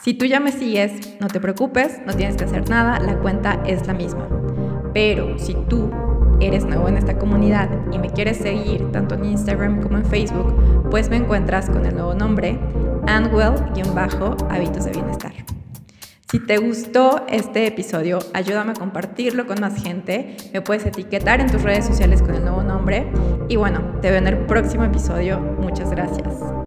Si 0.00 0.14
tú 0.14 0.24
ya 0.24 0.38
me 0.38 0.52
sigues, 0.52 1.16
no 1.20 1.26
te 1.26 1.40
preocupes, 1.40 2.00
no 2.06 2.14
tienes 2.14 2.36
que 2.36 2.44
hacer 2.44 2.68
nada, 2.68 3.00
la 3.00 3.18
cuenta 3.18 3.64
es 3.66 3.84
la 3.88 3.94
misma. 3.94 4.28
Pero 4.94 5.40
si 5.40 5.56
tú 5.68 5.90
eres 6.40 6.66
nuevo 6.66 6.88
en 6.88 6.98
esta 6.98 7.18
comunidad 7.18 7.68
y 7.90 7.98
me 7.98 8.10
quieres 8.10 8.36
seguir 8.36 8.92
tanto 8.92 9.16
en 9.16 9.24
Instagram 9.24 9.82
como 9.82 9.96
en 9.96 10.04
Facebook, 10.04 10.54
pues 10.88 11.10
me 11.10 11.16
encuentras 11.16 11.68
con 11.68 11.84
el 11.84 11.94
nuevo 11.94 12.14
nombre 12.14 12.60
Anwell-hábitos 13.06 14.84
de 14.84 14.92
bienestar. 14.92 15.32
Si 16.32 16.40
te 16.40 16.56
gustó 16.56 17.26
este 17.28 17.66
episodio, 17.66 18.18
ayúdame 18.32 18.70
a 18.70 18.74
compartirlo 18.74 19.46
con 19.46 19.60
más 19.60 19.82
gente. 19.82 20.34
Me 20.54 20.62
puedes 20.62 20.86
etiquetar 20.86 21.42
en 21.42 21.52
tus 21.52 21.60
redes 21.60 21.84
sociales 21.84 22.22
con 22.22 22.34
el 22.34 22.40
nuevo 22.40 22.62
nombre. 22.62 23.06
Y 23.50 23.56
bueno, 23.56 23.98
te 24.00 24.08
veo 24.08 24.16
en 24.16 24.28
el 24.28 24.38
próximo 24.46 24.84
episodio. 24.84 25.38
Muchas 25.38 25.90
gracias. 25.90 26.51